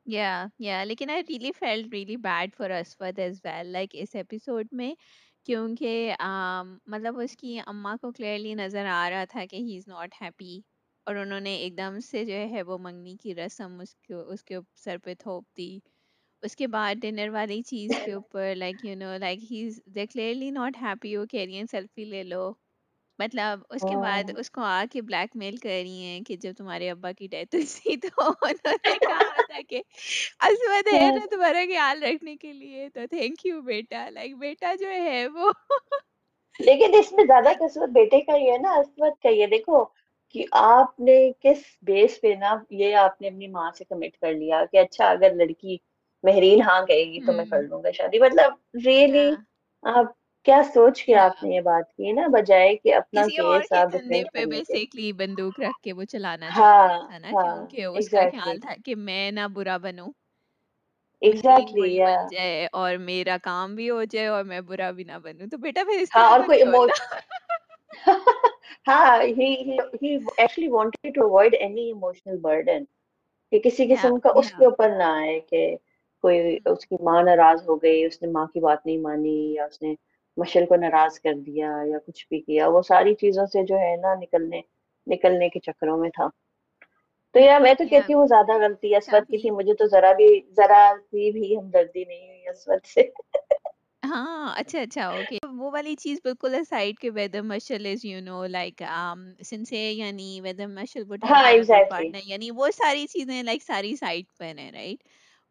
Yeah, 0.06 0.48
yeah, 0.60 0.84
لیکن 0.86 1.10
I 1.10 1.22
really 1.22 1.52
felt 1.52 1.92
really 1.92 2.18
bad 2.18 2.54
for 2.54 2.70
Aswad 2.72 3.20
as 3.20 3.40
well, 3.44 3.68
like 3.68 3.94
اس 3.94 4.16
ایپیسوڈ 4.16 4.68
میں 4.72 4.94
کیونکہ 5.46 6.16
مطلب 6.88 7.20
اس 7.20 7.38
کی 7.38 7.60
اماں 7.66 7.96
کو 8.02 8.12
کلیئرلی 8.12 8.54
نظر 8.54 8.86
آ 8.86 9.10
رہا 9.10 9.26
تھا 9.30 9.46
کہ 9.46 9.56
ہی 9.56 9.78
از 9.78 9.88
ناٹ 9.88 10.22
ہیپی 10.22 10.60
اور 11.08 11.16
انہوں 11.16 11.40
نے 11.40 11.56
ایک 11.56 11.78
دم 11.78 12.00
سے 12.00 12.26
جو 12.26 12.34
ہے 12.52 12.64
وہ 12.64 12.78
منگنی 12.78 13.16
کی 13.18 13.36
رسم 13.36 13.80
اس 13.80 13.96
کو 13.96 14.30
اس 14.30 14.44
کے 14.44 14.58
سر 14.76 14.98
پہ 14.98 15.14
تھوپ 15.20 15.44
دی۔ 15.58 15.80
اس 16.44 16.56
کے 16.56 16.68
بعد 16.68 16.96
ڈنر 16.96 17.30
والی 17.30 17.62
چیز 17.62 17.92
کے 18.06 18.12
اوپر 18.14 18.54
like 18.56 18.86
you 18.86 18.96
know 18.96 19.18
like 19.18 19.52
he 19.52 19.66
is 19.68 19.80
they 19.96 20.06
clearly 20.08 20.50
not 20.50 20.78
happy 20.82 21.16
ہو 21.16 21.26
کہہ 21.26 21.64
سیلفی 21.72 22.06
لے 22.06 22.24
لو۔ 22.24 22.52
مطلب 23.22 23.60
اس 23.70 23.86
کے 23.86 23.98
بعد 23.98 24.30
اس 24.36 24.50
کو 24.52 24.62
آ 24.64 24.84
کے 24.92 25.02
بلیک 25.04 25.36
میل 25.36 25.58
کر 25.58 25.70
رہی 25.72 26.04
ہیں 26.04 26.22
کہ 26.24 26.36
جب 26.38 26.54
تمہارے 26.58 26.90
ابا 26.92 27.12
کی 27.14 27.28
ڈیتھ 27.30 27.56
ہوئی 27.56 27.66
تھی 27.74 27.96
تو 28.00 28.22
انہوں 28.42 28.56
نے 28.84 28.98
کہا 29.02 29.40
تھا 29.42 29.62
کہ 29.70 29.82
عصمت 30.42 30.88
ہے 30.90 31.10
نا 31.12 31.26
تمہارا 31.32 31.64
خیال 31.66 32.04
رکھنے 32.04 32.36
کے 32.38 32.54
لیے 32.54 32.90
تو 32.92 33.06
تھینک 33.10 33.46
یو 33.46 33.62
بیٹا 33.64 34.08
لائک 34.12 34.36
بیٹا 34.38 34.74
جو 34.76 34.90
ہے 34.92 35.26
وہ 35.30 35.52
لیکن 36.60 36.94
اس 36.94 37.12
میں 37.12 37.24
زیادہ 37.26 37.50
قسمت 37.60 37.90
بیٹے 37.92 38.20
کا 38.22 38.36
ہی 38.36 38.50
ہے 38.50 38.58
نا 38.58 38.74
عصمت 38.76 39.22
کا 39.22 39.30
ہی 39.30 39.42
ہے۔ 39.42 39.48
دیکھو 39.50 39.84
کہ 40.36 40.46
آپ 40.54 41.00
نے 41.00 41.16
کس 41.40 41.58
بیس 41.84 42.20
پہ 42.22 42.34
نا 42.40 42.54
یہ 42.72 42.96
آپ 42.98 43.22
نے 43.22 43.28
اپنی 43.28 43.48
ماں 43.50 43.70
سے 43.72 43.84
کمٹ 43.86 44.18
کر 44.18 44.34
لیا 44.34 44.64
کہ 44.66 44.78
اچھا 44.80 45.10
اگر 45.10 45.34
لڑکی 45.36 45.78
مہرین 46.24 46.62
ہاں 46.62 46.82
کہے 46.86 47.04
گی 47.06 47.22
تو 47.22 47.34
میں 47.34 47.46
کر 47.46 47.62
لوں 47.64 47.82
گا 47.84 47.92
شادی۔ 47.92 48.20
مطلب 48.20 48.52
ریئلی 48.86 49.26
یا 49.26 49.36
آپ 49.84 50.12
کیا 50.46 50.62
سوچ 50.66 51.04
کے 51.04 51.16
آپ 51.18 51.42
نے 51.44 51.50
یہ 51.50 51.62
بات 51.62 51.92
کی 51.92 52.12
نا 52.12 52.28
بجائے 52.32 52.76
کہ 52.76 52.94
اپنا 52.96 53.26
کیس 53.30 53.72
آپ 53.74 53.92
ڈیفینڈ 53.92 54.32
پہ 54.32 54.46
بیسیکلی 54.48 55.12
بندوق 55.14 55.60
رکھ 55.60 55.82
کے 55.82 55.94
وہ 55.94 56.04
چلانا 56.06 56.52
ہاں 56.52 56.78
چاہتا 56.78 56.98
تھا 56.98 57.18
نا 57.20 57.34
ہاں 57.34 57.56
کیونکہ 57.56 57.84
اس 57.86 58.10
کا 58.10 58.24
خیال 58.26 58.60
تھا 58.60 58.74
کہ 58.86 58.96
میں 58.98 59.30
نہ 59.32 59.48
برا 59.54 59.78
بنوں۔ 59.78 60.12
ایگزیکٹلی 61.22 61.98
جائے 62.30 62.68
اور 62.74 62.96
میرا 63.00 63.38
کام 63.44 63.76
بھی 63.76 63.90
ہو 63.90 64.04
جائے 64.04 64.28
اور 64.28 64.44
میں 64.44 64.62
برا 64.62 64.90
بھی 64.92 65.04
نہ 65.04 65.18
بنوں۔ 65.24 65.48
تو 65.48 65.58
بیٹا 65.60 65.84
پھر 65.84 66.00
اس 66.00 66.16
ہاں 66.16 66.26
اور 66.26 66.40
کوئی 66.48 66.64
ہاں 68.88 69.18
wanted 70.70 71.14
to 71.16 71.22
avoid 71.24 71.54
any 71.60 71.86
emotional 71.92 72.38
burden 72.40 72.84
کہ 73.52 73.60
کسی 73.60 73.88
قسم 73.88 74.20
کا 74.20 74.30
اس 74.36 74.52
کے 74.52 74.66
اوپر 74.66 74.90
نہ 74.90 75.04
آئے 75.14 75.40
کہ 75.42 75.62
کوئی 76.24 76.38
اس 76.66 76.86
کی 76.86 76.96
ماں 77.04 77.22
ناراض 77.24 77.68
ہو 77.68 77.76
گئی 77.76 78.04
اس 78.06 78.22
نے 78.22 78.28
ماں 78.30 78.46
کی 78.46 78.60
بات 78.60 78.86
نہیں 78.86 78.98
مانی 79.00 79.36
یا 79.54 79.66
اس 79.66 79.82
نے 79.82 79.94
مشل 80.38 80.66
کو 80.66 80.76
ناراض 80.78 81.20
کر 81.20 81.34
دیا 81.46 81.72
یا 81.86 81.98
کچھ 82.08 82.26
بھی 82.30 82.40
کیا 82.42 82.68
وہ 82.68 82.82
ساری 82.84 83.14
چیزوں 83.16 83.46
سے 83.46 83.64
جو 83.66 83.78
ہے 83.78 83.96
نا 83.98 84.14
نکلنے 84.16 84.62
نکلنے 85.08 85.50
کے 85.50 85.60
چکروں 85.62 85.98
میں 85.98 86.10
تھا۔ 86.10 86.28
تو 87.36 87.40
یا 87.40 87.58
میں 87.60 87.74
تو 87.74 87.84
کہتی 87.90 88.14
ہوں 88.14 88.26
زیادہ 88.28 88.58
غلطی 88.62 88.96
اسود 88.96 89.28
کی 89.28 89.38
تھی 89.38 89.50
مجھے 89.52 89.74
تو 89.76 89.86
ذرا 89.88 90.12
بھی 90.14 90.28
ذرا 90.58 90.82
سی 91.02 91.32
بھی 91.32 91.56
ہمدردی 91.58 92.04
نہیں 92.06 92.28
ہوئی 92.28 92.48
اسود 92.48 92.86
سے۔ 92.86 93.02
ہاں 94.04 94.54
اچھا 94.58 94.80
اچھا 94.80 95.08
اوکے۔ 95.08 95.38
وہ 95.52 95.70
والی 95.72 95.96
چیز 95.96 96.20
بالکل 96.24 96.56
سائڈ 96.70 97.00
کے 97.00 97.10
whether 97.10 97.42
Mishal 97.44 97.86
is 97.86 98.06
you 98.06 98.20
know 98.22 98.46
like 98.48 98.82
sense 99.46 99.78
یعنی 99.92 100.40
ویدر 100.44 100.68
مشل 100.70 101.04
وڈ 101.10 101.24
ہاں 101.24 101.44
ایگزیکٹلی 101.46 102.20
یعنی 102.24 102.50
وہ 102.52 102.70
ساری 102.76 103.06
چیزیں 103.08 103.42
لائک 103.44 103.64
ساری 103.64 103.96
سائڈ 103.96 104.26
پر 104.38 104.58
ہیں 104.58 104.72
رائٹ 104.72 105.04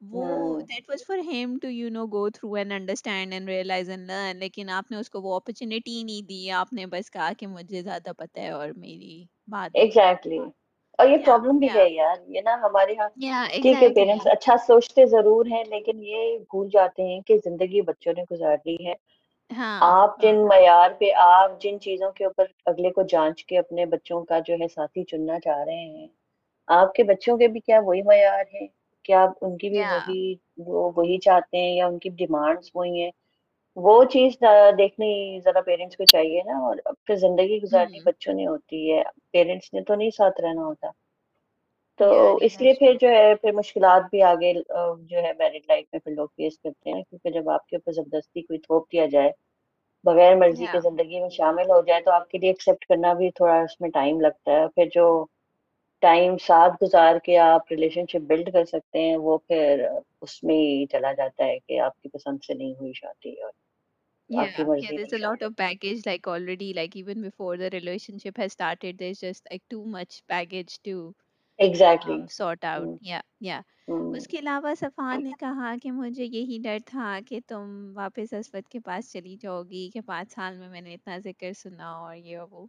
وہ 0.03 0.61
that 0.61 0.89
was 0.89 1.07
for 1.07 1.19
to 1.63 1.69
you 1.69 1.89
know 1.91 2.07
go 2.07 2.31
through 2.31 2.55
and 2.55 2.73
understand 2.73 3.33
and 3.33 3.49
realize 3.49 3.91
and 3.91 4.07
learn 4.07 4.37
لیکن 4.37 4.71
آپ 4.71 4.91
نے 4.91 4.97
اس 4.97 5.11
کو 5.11 5.21
وہ 5.21 5.39
نہیں 5.49 6.29
دی 6.29 6.51
آپ 6.51 6.73
نے 6.73 6.87
بس 6.87 7.11
کہا 7.11 7.33
کہ 7.39 7.47
مجھے 7.47 7.83
زیادہ 7.83 8.13
پتہ 8.19 8.41
ہے 8.41 8.51
اور 8.51 8.69
میری 8.69 9.25
بات 9.49 9.71
ایگزیکٹلی 9.75 10.39
اور 10.99 11.09
یہ 11.09 11.13
یا 11.13 11.25
پرابلم 11.25 11.59
بھی 11.59 11.67
یا 11.67 11.75
ہے 11.75 11.91
یار 11.91 12.17
یہ 12.27 12.41
نا 12.45 12.55
ہمارے 12.63 12.93
یہاں 12.93 13.09
یا 13.17 13.45
ٹھیک 13.49 13.67
ہے 13.67 13.71
ایگزیکٹلی 13.71 13.95
پیرنٹس 13.95 14.27
اچھا 14.27 14.57
سوچتے 14.67 15.07
ضرور 15.07 15.47
ہیں 15.47 15.65
لیکن 15.65 16.03
یہ 16.03 16.39
بھول 16.39 16.69
جاتے 16.73 17.03
ہیں 17.03 17.21
کہ 17.21 17.37
زندگی 17.45 17.81
بچوں 17.81 18.13
نے 18.17 18.23
گزارنی 18.31 18.87
ہے۔ 18.87 18.95
ہاں 19.57 19.79
آپ 19.83 20.09
ہاں۔ 20.09 20.23
جن 20.23 20.47
معیار 20.47 20.91
پہ 20.99 21.11
آپ 21.17 21.61
جن 21.63 21.81
چیزوں 21.81 22.11
کے 22.13 22.25
اوپر 22.25 22.45
اگلے 22.67 22.91
کو 22.91 23.03
جانچ 23.03 23.45
کے 23.45 23.59
اپنے 23.59 23.87
بچوں 23.87 24.25
کا 24.25 24.39
جو 24.39 24.55
ہے 24.55 24.69
ساتھی 24.69 25.05
چننا 25.05 25.41
چاہ 25.41 25.65
رہے 25.65 25.87
ہیں 25.87 26.07
آپ 26.67 26.95
کے 26.95 27.03
بچوں 27.03 27.37
کے 27.39 27.49
بھی 27.49 27.61
کیا 27.61 27.81
وہی 27.81 28.03
معیار 28.03 28.45
ہیں؟ 28.55 28.67
کیا 29.05 29.27
ان 29.41 29.57
کی 29.57 29.69
بھی 29.71 29.83
وہی 29.83 30.35
وہ 30.67 30.91
وہی 30.97 31.19
چاہتے 31.19 31.59
ہیں 31.59 31.75
یا 31.75 31.87
ان 31.87 31.99
کی 31.99 32.09
ڈیمانڈس 32.19 32.71
وہی 32.75 33.03
ہیں؟ 33.03 33.11
وہ 33.77 34.03
چیز 34.05 34.37
دیکھنی 34.79 35.11
ذرا 35.45 35.61
پیرنٹس 35.61 35.97
کو 35.97 36.05
چاہیے 36.07 36.43
نا 36.43 36.59
اور 36.59 36.77
پھر 37.07 37.17
زندگی 37.17 37.59
گزارنی 37.63 37.99
ہوں 37.99 38.05
بچوں 38.05 38.35
نے 38.35 38.47
ہوتی 38.47 38.93
ہے 38.93 39.03
پیرنٹس 39.33 39.73
نے 39.75 39.83
تو 39.83 39.95
نہیں 39.95 40.11
ساتھ 40.11 40.41
رہنا 40.41 40.65
ہوتا۔ 40.65 40.91
تو 42.01 42.07
اس 42.43 42.61
لیے 42.61 42.73
پھر 42.75 42.95
جو 43.01 43.09
ہے 43.09 43.35
پھر 43.35 43.53
مشکلات 43.53 44.03
بھی 44.11 44.23
آگے 44.23 44.53
جو 44.55 45.17
ہے 45.17 45.33
میرڈ 45.39 45.63
لائف 45.69 45.85
میں 45.93 46.01
پھر 46.01 46.13
لوگ 46.13 46.29
فیس 46.29 46.59
کرتے 46.59 46.91
ہیں۔ 46.91 47.03
کیونکہ 47.03 47.31
جب 47.31 47.49
آپ 47.51 47.67
کے 47.67 47.77
اوپر 47.77 47.93
زبردستی 47.93 48.43
کوئی 48.43 48.59
تھوپ 48.59 48.91
دیا 48.93 49.07
جائے 49.07 49.31
بغیر 50.05 50.37
مرضی 50.37 50.67
کے 50.67 50.81
زندگی 50.81 51.21
میں 51.21 51.29
شامل 51.31 51.71
ہو 51.71 51.81
جائے 51.83 52.01
تو 52.03 52.11
آپ 52.11 52.29
کے 52.31 52.39
لیے 52.39 52.51
ایکسیپٹ 52.51 52.85
کرنا 52.87 53.13
بھی 53.13 53.31
تھوڑا 53.35 53.61
اس 53.61 53.81
میں 53.81 53.91
ٹائم 53.91 54.21
لگتا 54.21 54.53
ہے۔ 54.53 54.67
پھر 54.69 54.89
جو 54.95 55.07
ٹائم 56.03 56.37
ساتھ 56.37 56.83
گزار 56.83 57.19
کے 57.25 57.39
آپ 57.39 57.71
ریلیشن 57.71 58.07
شپ 58.09 58.27
بلڈ 58.27 58.53
کر 58.53 58.65
سکتے 58.65 59.01
ہیں 59.01 59.17
وہ 59.17 59.39
پھر 59.39 59.85
اس 60.21 60.43
میں 60.45 60.57
ہی 60.57 60.87
چلا 60.87 61.13
جاتا 61.13 61.45
ہے 61.45 61.59
کہ 61.59 61.81
آپ 61.81 62.01
کی 62.03 62.09
پسند 62.09 62.45
سے 62.47 62.55
نہیں 62.55 62.73
ہوئی 62.81 62.93
شادی 62.93 63.33
اور 63.33 63.51
آپ 64.31 64.57
کی 64.57 64.63
Yeah, 64.63 64.63
yeah, 64.63 64.69
مرضی 64.69 64.97
there's 64.97 65.13
نہیں 65.13 65.21
a 65.21 65.23
lot 65.23 65.41
شامل 65.41 65.47
of 65.47 65.57
baggage, 65.57 66.07
like 66.07 66.27
already, 66.27 66.73
like 66.75 66.95
even 66.95 67.23
before 67.23 67.57
the 67.57 67.71
relationship 67.71 68.37
has 68.37 68.53
started, 68.53 68.99
there's 68.99 69.21
just 69.21 69.49
like 69.51 69.63
too 69.71 69.85
much 69.87 70.23
baggage 70.29 70.79
to 70.83 70.95
exactly 71.59 72.15
um, 72.15 72.29
sort 72.29 72.65
out. 72.65 72.87
Yeah, 73.03 73.23
yeah. 73.41 73.63
اس 73.89 74.27
کے 74.29 74.39
علاوہ 74.39 74.75
صفان 74.75 75.23
نے 75.25 75.31
کہا 75.41 75.75
کہ 75.83 75.91
مجھے 75.91 76.25
یہی 76.25 76.59
ڈر 76.63 76.79
تھا 76.87 77.19
کہ 77.29 77.41
تم 77.47 77.71
واپس 77.95 78.33
اسود 78.33 78.69
کے 78.69 78.81
پاس 78.81 79.13
چلی 79.13 79.37
جاؤ 79.37 79.63
گی 79.63 79.89
کہ 79.91 80.01
پانچ 80.01 80.33
سال 80.33 80.57
میں 80.57 80.69
میں 80.69 80.81
نے 80.81 80.95
اتنا 80.95 81.19
ذکر 81.19 81.53
سنا 81.53 81.91
اور 81.91 82.17
یہ 82.17 82.39
وہ 82.51 82.67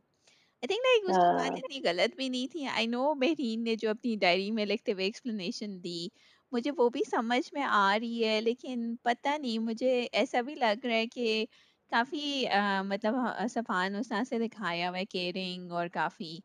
آئی 0.63 0.67
تھنک 0.67 0.86
لائک 0.86 1.10
اس 1.10 1.15
کی 1.15 1.36
بات 1.36 1.58
اتنی 1.58 1.82
غلط 1.84 2.15
بھی 2.15 2.28
نہیں 2.30 2.47
تھی 2.52 2.65
آئی 2.67 2.88
نو 2.88 3.13
مہرین 3.15 3.63
نے 3.63 3.76
جو 3.76 3.89
اپنی 3.89 4.15
ڈائری 4.15 4.50
میں 4.52 4.65
لکھتے 4.65 4.93
ہوئے 4.93 5.06
ایکسپلینیشن 5.06 5.84
دی 5.84 6.08
مجھے 6.52 6.71
وہ 6.78 6.89
بھی 6.89 7.02
سمجھ 7.12 7.54
میں 7.54 7.63
آ 7.63 7.97
رہی 8.00 8.24
ہے 8.26 8.39
لیکن 8.41 8.95
پتہ 9.04 9.38
نہیں 9.38 9.60
مجھے 9.60 10.08
ایسا 10.12 10.41
بھی 10.41 10.56
لگ 10.56 10.86
رہا 10.86 10.95
ہے 10.95 11.08
کہ 11.08 11.45
کافی 11.91 12.45
مطلب 12.84 13.15
صفان 13.50 13.95
اس 13.95 14.12
سے 14.30 14.39
دکھایا 14.39 14.89
ہوا 14.89 14.97
ہے 14.97 15.06
کیئرنگ 15.06 15.71
اور 15.71 15.88
کافی 15.88 16.38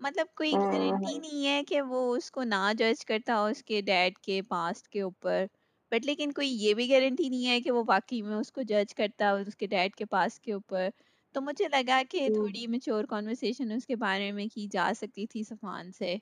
مطلب 0.00 0.26
کوئی 0.34 0.52
گارنٹی 0.52 1.18
نہیں 1.18 1.46
ہے 1.46 1.62
کہ 1.68 1.80
وہ 1.80 2.14
اس 2.16 2.30
کو 2.30 2.42
نہ 2.44 2.72
جج 2.78 3.04
کرتا 3.04 3.40
ہو 3.40 3.44
اس 3.44 3.62
کے 3.64 3.80
ڈیڈ 3.80 4.18
کے 4.18 4.40
پاسٹ 4.42 4.88
کے 4.88 5.00
اوپر 5.00 5.44
بٹ 5.92 6.06
لیکن 6.06 6.32
کوئی 6.32 6.56
یہ 6.56 6.74
بھی 6.74 6.90
گارنٹی 6.90 7.28
نہیں 7.28 7.46
ہے 7.46 7.60
کہ 7.60 7.70
وہ 7.70 7.82
واقعی 7.88 8.22
میں 8.22 8.36
اس 8.36 8.52
کو 8.52 8.62
جج 8.62 8.94
کرتا 8.94 9.30
اس 9.32 9.56
کے 9.56 9.66
ڈیڈ 9.66 9.94
کے 9.94 10.04
پاس 10.04 10.40
کے 10.40 10.52
اوپر 10.52 10.88
تو 11.34 11.40
مجھے 11.40 11.68
لگا 11.68 12.00
کہ 12.10 12.26
تھوڑی 12.34 12.66
میچور 12.66 13.04
کانورسیشن 13.04 13.70
اس 13.72 13.86
کے 13.86 13.96
بارے 13.96 14.30
میں 14.32 14.46
کی 14.46 14.66
جا 14.66 14.90
سکتی 14.96 15.26
تھی 15.26 15.42
صفان 15.42 15.92
سے 15.92 16.16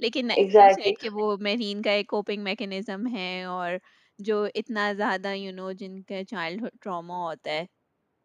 لیکن 0.00 0.30
ایگزیکٹلی 0.30 0.94
کہ 0.94 1.08
وہ 1.12 1.36
مہرین 1.40 1.82
کا 1.82 1.90
ایک 1.90 2.06
کوپنگ 2.06 2.42
میکنزم 2.42 3.06
ہے 3.06 3.42
اور 3.44 3.72
جو 4.18 4.44
اتنا 4.54 4.92
زیادہ 4.92 5.34
یو 5.34 5.52
نو 5.52 5.72
جن 5.72 6.02
کا 6.02 6.24
چائلڈ 6.24 6.64
ٹراما 6.80 7.16
ہوتا 7.18 7.50
ہے 7.50 7.64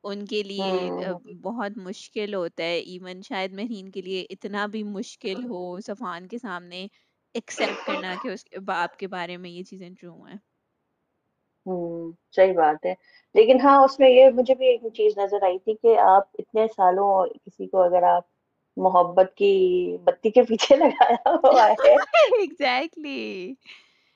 ان 0.04 0.26
کے 0.26 0.42
لیے 0.44 1.12
بہت 1.42 1.78
مشکل 1.78 2.34
ہوتا 2.34 2.64
ہے 2.64 2.78
ایون 2.78 3.22
شاید 3.22 3.54
مہین 3.54 3.90
کے 3.92 4.02
لیے 4.02 4.26
اتنا 4.30 4.66
بھی 4.66 4.84
مشکل 4.84 5.44
ہو 5.46 5.80
صفان 5.80 6.28
کے 6.28 6.38
سامنے 6.38 6.88
ایکسپٹ 7.36 7.86
کرنا 7.88 8.14
کہ 8.24 8.28
اس 8.28 8.44
کے 8.44 8.60
باپ 8.60 8.98
کے 8.98 9.08
بارے 9.08 9.38
میں 9.38 9.50
یہ 9.50 9.64
چیزیں 9.64 9.90
ٹرو 9.90 10.24
ہیں 10.24 10.38
ہوں 11.66 11.90
صحیح 12.32 12.54
بات 12.56 12.86
ہے۔ 12.86 12.94
لیکن 13.36 13.58
ہاں 13.60 13.78
اس 13.80 14.00
میں 14.00 14.10
یہ 14.10 14.30
مجھے 14.34 14.56
بھی 14.56 14.68
ایک 14.68 14.94
چیز 14.94 15.18
نظر 15.18 15.44
آئی 15.44 15.58
تھی 15.60 15.76
کہ 15.78 15.98
آپ 16.02 16.28
اتنے 16.40 16.66
سالوں 16.70 17.10
کسی 17.36 17.68
کو 17.68 17.82
اگر 17.82 18.04
آپ 18.08 18.24
محبت 18.78 19.34
کی 19.36 19.52
بتی 20.04 20.30
کے 20.32 20.44
پیچھے 20.46 20.76
لگایا 20.78 21.16
ہوا 21.36 21.68
ہے۔ 21.78 21.96
ایگزیکٹلی 22.32 23.56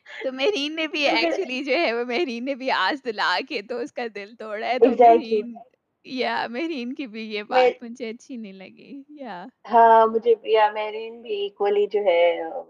تو 0.07 0.31
مہرین 0.33 0.75
نے 0.75 0.85
بھی 0.87 1.07
ایکچولی 1.09 1.63
جو 1.63 1.73
ہے 1.75 1.93
وہ 1.93 2.03
مہرین 2.05 2.45
نے 2.45 2.55
بھی 2.55 2.69
آس 2.73 3.03
دلا 3.05 3.29
کے 3.47 3.61
تو 3.63 3.77
اس 3.77 3.93
کا 3.93 4.05
دل 4.15 4.33
توڑا 4.37 4.67
ہے۔ 4.67 4.79
تو 4.81 4.91
مہرین 4.93 5.57
یا 6.05 6.35
مہرین 6.49 6.93
کی 6.93 7.07
بھی 7.07 7.23
یہ 7.25 7.43
بات 7.49 7.81
مجھے 7.81 8.09
اچھی 8.09 8.35
نہیں 8.37 8.53
لگی 8.55 8.91
یا 9.17 9.45
ہاں 9.65 10.05
مجھے 10.07 10.33
یا 10.47 10.65
میرین 10.71 11.21
بھی 11.21 11.35
ایکولی 11.35 11.85
جو 11.89 11.99
ہے 12.05 12.19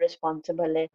رسپانسبل 0.01 0.75
ہے۔ 0.77 0.85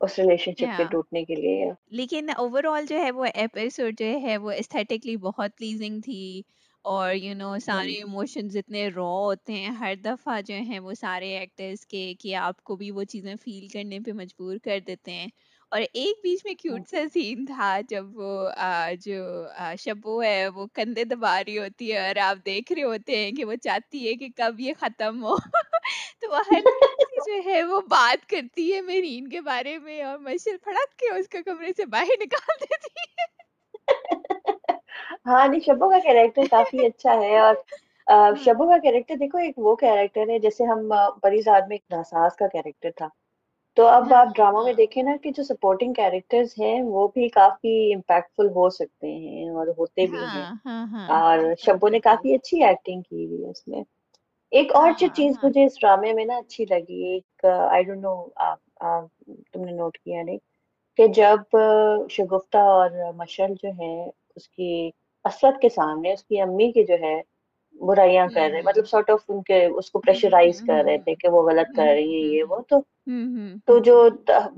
اس 0.00 0.18
ریلیشن 0.18 0.52
شپ 0.54 0.76
کے 0.76 0.84
ٹوٹنے 0.86 1.24
کے 1.24 1.34
لیے۔ 1.36 1.70
لیکن 1.90 2.28
اوور 2.32 2.64
آل 2.66 2.84
جو 2.86 2.98
ہے 2.98 3.10
وہ 3.12 3.24
ایپیسوڈ 3.34 3.98
جو 3.98 4.18
ہے 4.22 4.36
وہ 4.38 4.50
استھیٹکلی 4.52 5.16
بہت 5.18 5.56
پلیزنگ 5.56 6.00
تھی 6.02 6.42
اور 6.84 7.12
یو 7.14 7.34
نو 7.34 7.54
سارے 7.60 7.92
ایموشنز 7.94 8.56
اتنے 8.56 8.86
را 8.90 9.02
ہوتے 9.18 9.52
ہیں۔ 9.54 9.70
ہر 9.76 9.94
دفعہ 10.04 10.40
جو 10.42 10.54
ہیں 10.62 10.78
وہ 10.80 10.92
سارے 10.96 11.36
ایکٹرس 11.38 11.86
کے 11.86 12.02
کہ 12.20 12.34
آپ 12.38 12.62
کو 12.64 12.76
بھی 12.76 12.90
وہ 12.90 13.04
چیزیں 13.06 13.34
فیل 13.42 13.66
کرنے 13.68 13.98
پہ 14.00 14.12
مجبور 14.14 14.56
کر 14.64 14.78
دیتے 14.86 15.12
ہیں۔ 15.12 15.28
اور 15.72 15.80
ایک 15.92 16.20
بیچ 16.22 16.40
میں 16.44 16.54
کیوٹ 16.54 16.88
سا 16.88 16.98
سین 17.12 17.44
تھا 17.44 17.78
جب 17.88 18.04
وہ 18.14 18.50
جو 19.00 19.22
شبو 19.78 20.22
ہے 20.22 20.48
وہ 20.48 20.66
کندھے 20.74 21.04
دبا 21.04 21.38
رہی 21.40 21.58
ہوتی 21.58 21.92
ہے 21.92 22.06
اور 22.08 22.16
آپ 22.22 22.44
دیکھ 22.46 22.72
رہے 22.72 22.82
ہوتے 22.82 23.16
ہیں 23.16 23.30
کہ 23.32 23.44
وہ 23.44 23.54
چاہتی 23.62 24.06
ہے 24.08 24.14
کہ 24.14 24.28
کب 24.36 24.60
یہ 24.60 24.72
ختم 24.78 25.22
ہو۔ 25.24 25.36
تو 26.20 26.30
وہ 26.30 26.40
ہر 26.50 26.60
جو 27.26 27.40
ہے 27.44 27.62
وہ 27.62 27.80
بات 27.88 28.28
کرتی 28.30 28.72
ہے 28.72 28.80
میرین 28.82 29.28
کے 29.28 29.40
بارے 29.40 29.78
میں 29.78 30.02
اور 30.02 30.18
مشل 30.18 30.56
پھڑک 30.64 30.98
کے 30.98 31.14
اس 31.14 31.28
کو 31.28 31.38
کمرے 31.44 31.72
سے 31.76 31.84
باہر 31.86 32.22
نکال 32.22 32.60
دیتی 32.60 32.94
ہے۔ 33.00 33.26
ہاں 35.26 35.46
نہیں 35.48 35.60
شبو 35.60 35.88
کا 35.90 35.98
کیریکٹر 35.98 36.46
کافی 36.50 36.78
اچھا 36.86 37.14
ہے 37.14 37.38
اور 37.38 37.54
شبو 38.36 38.70
کا 38.70 38.78
کیریکٹر 38.78 39.14
دیکھو 39.14 39.38
ایک 39.38 39.58
وہ 39.58 39.74
کیریکٹر 39.76 40.28
ہے 40.28 40.38
جیسے 40.38 40.64
ہم 40.64 40.88
بڑی 41.22 41.40
زاد 41.42 41.68
میں 41.68 41.76
ایک 41.76 41.92
ناساز 41.92 42.36
کا 42.36 42.46
کیریکٹر 42.48 42.90
تھا۔ 42.96 43.08
تو 43.78 43.86
اب 43.86 44.12
آپ 44.14 44.28
ڈرامہ 44.36 44.62
میں 44.64 44.72
دیکھیں 44.72 45.02
نا 45.02 45.16
کہ 45.22 45.30
جو 45.30 45.42
سپورٹنگ 45.44 45.92
کیریکٹرز 45.92 46.54
ہیں 46.58 46.80
وہ 46.82 47.06
بھی 47.08 47.28
کافی 47.30 47.74
امپیکٹ 47.94 48.34
فل 48.36 48.48
ہو 48.48 48.68
سکتے 48.70 49.08
ہیں 49.08 49.48
اور 49.50 49.66
ہوتے 49.78 50.06
بھی 50.06 50.18
ہیں۔ 50.18 50.44
اور 51.08 51.38
شبو 51.58 51.88
نے 51.88 52.00
کافی 52.00 52.34
اچھی 52.34 52.62
ایکٹنگ 52.64 53.02
کی 53.02 53.24
ہوئی 53.26 53.44
ہے 53.44 53.50
اس 53.50 53.66
میں۔ 53.68 53.82
ایک 54.52 54.74
اور 54.74 54.90
جو 54.98 55.06
چیز 55.14 55.38
مجھے 55.42 55.64
اس 55.64 55.80
ڈرامے 55.80 56.12
میں 56.12 56.24
نا 56.24 56.36
اچھی 56.36 56.64
لگی 56.70 57.02
ایک 57.06 57.44
آئی 57.44 57.82
ڈونٹ 57.82 58.02
نو 58.02 58.14
تم 59.52 59.64
نے 59.64 59.72
نوٹ 59.72 59.98
کیا 59.98 60.22
نہیں 60.22 60.38
کہ 60.98 61.06
جب 61.14 61.56
شگفتہ 62.10 62.58
اور 62.70 62.90
مشل 63.14 63.54
جو 63.62 63.68
ہے 63.78 63.94
اس 64.36 64.48
کی 64.48 64.90
اسد 65.24 65.60
کے 65.60 65.68
سامنے 65.68 66.12
اس 66.12 66.24
کی 66.24 66.40
امی 66.40 66.70
کی 66.72 66.84
جو 66.84 66.94
ہے 67.00 67.20
برائیاں 67.80 68.26
کر 68.34 68.48
رہے 68.52 68.62
مطلب 68.62 68.88
سارٹ 68.88 69.10
آف 69.10 69.18
ان 69.28 69.42
کے 69.42 69.64
اس 69.64 69.90
کو 69.90 69.98
پریشرائز 69.98 70.60
کر 70.60 70.82
رہے 70.86 70.98
تھے 70.98 71.14
کہ 71.14 71.28
وہ 71.28 71.42
غلط 71.42 71.76
کر 71.76 71.86
رہی 71.86 72.14
ہیں 72.14 72.30
یہ 72.34 72.42
وہ۔ 72.42 72.60
تو 72.68 72.80
تو 73.66 73.78
جو 73.78 74.08